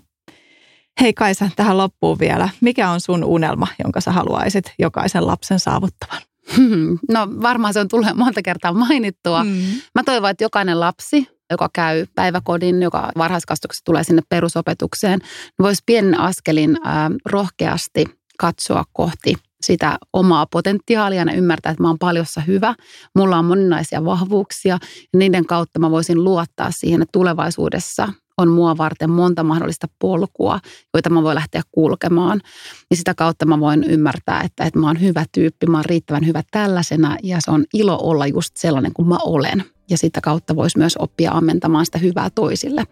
Hei 1.01 1.13
Kaisa, 1.13 1.49
tähän 1.55 1.77
loppuun 1.77 2.19
vielä. 2.19 2.49
Mikä 2.62 2.89
on 2.89 3.01
sun 3.01 3.23
unelma, 3.23 3.67
jonka 3.84 4.01
sä 4.01 4.12
haluaisit 4.12 4.73
jokaisen 4.79 5.27
lapsen 5.27 5.60
saavuttavan? 5.60 6.21
No 7.13 7.27
varmaan 7.41 7.73
se 7.73 7.79
on 7.79 7.88
tullut 7.88 8.07
monta 8.15 8.41
kertaa 8.41 8.73
mainittua. 8.73 9.43
Mm. 9.43 9.51
Mä 9.95 10.03
toivon, 10.05 10.29
että 10.29 10.43
jokainen 10.43 10.79
lapsi, 10.79 11.27
joka 11.51 11.69
käy 11.73 12.05
päiväkodin, 12.15 12.81
joka 12.81 13.12
varhaiskasvatuksessa 13.17 13.85
tulee 13.85 14.03
sinne 14.03 14.21
perusopetukseen, 14.29 15.19
voisi 15.59 15.83
pienen 15.85 16.19
askelin 16.19 16.77
äh, 16.88 16.93
rohkeasti 17.25 18.05
katsoa 18.39 18.83
kohti 18.93 19.35
sitä 19.62 19.97
omaa 20.13 20.45
potentiaalia 20.51 21.23
ja 21.23 21.33
ymmärtää, 21.33 21.71
että 21.71 21.83
mä 21.83 21.88
oon 21.88 21.99
paljossa 21.99 22.41
hyvä. 22.41 22.75
Mulla 23.15 23.38
on 23.38 23.45
moninaisia 23.45 24.05
vahvuuksia 24.05 24.77
ja 25.13 25.19
niiden 25.19 25.45
kautta 25.45 25.79
mä 25.79 25.91
voisin 25.91 26.23
luottaa 26.23 26.69
siihen, 26.71 27.01
että 27.01 27.12
tulevaisuudessa 27.12 28.13
on 28.39 28.49
mua 28.49 28.78
varten 28.78 29.10
monta 29.10 29.43
mahdollista 29.43 29.88
polkua, 29.99 30.60
joita 30.93 31.10
mä 31.10 31.23
voin 31.23 31.36
lähteä 31.36 31.62
kulkemaan. 31.71 32.41
Ja 32.89 32.95
sitä 32.95 33.13
kautta 33.13 33.45
mä 33.45 33.60
voin 33.60 33.84
ymmärtää, 33.84 34.41
että, 34.41 34.63
että 34.63 34.80
mä 34.80 34.88
oon 34.88 35.02
hyvä 35.02 35.25
tyyppi, 35.32 35.65
mä 35.67 35.78
oon 35.78 35.86
riittävän 35.86 36.25
hyvä 36.25 36.43
tällaisena 36.52 37.17
ja 37.23 37.38
se 37.39 37.52
on 37.52 37.65
ilo 37.73 37.99
olla 38.02 38.28
just 38.28 38.58
sellainen 38.58 38.93
kuin 38.93 39.08
mä 39.08 39.17
olen. 39.25 39.63
Ja 39.89 39.97
sitä 39.97 40.21
kautta 40.21 40.56
voisi 40.56 40.78
myös 40.78 40.97
oppia 40.97 41.32
ammentamaan 41.32 41.86
sitä 41.86 41.97
hyvää 41.97 42.30
toisille. 42.30 42.84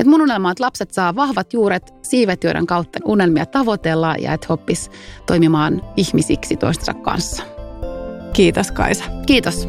Et 0.00 0.06
mun 0.06 0.22
unelma 0.22 0.48
on, 0.48 0.52
että 0.52 0.64
lapset 0.64 0.90
saa 0.90 1.16
vahvat 1.16 1.52
juuret 1.52 1.94
siivet, 2.02 2.44
joiden 2.44 2.66
kautta 2.66 2.98
unelmia 3.04 3.46
tavoitellaan 3.46 4.22
ja 4.22 4.32
että 4.32 4.46
he 4.50 4.52
oppis 4.52 4.90
toimimaan 5.26 5.82
ihmisiksi 5.96 6.56
toistensa 6.56 6.94
kanssa. 6.94 7.42
Kiitos 8.32 8.72
Kaisa. 8.72 9.04
Kiitos. 9.26 9.68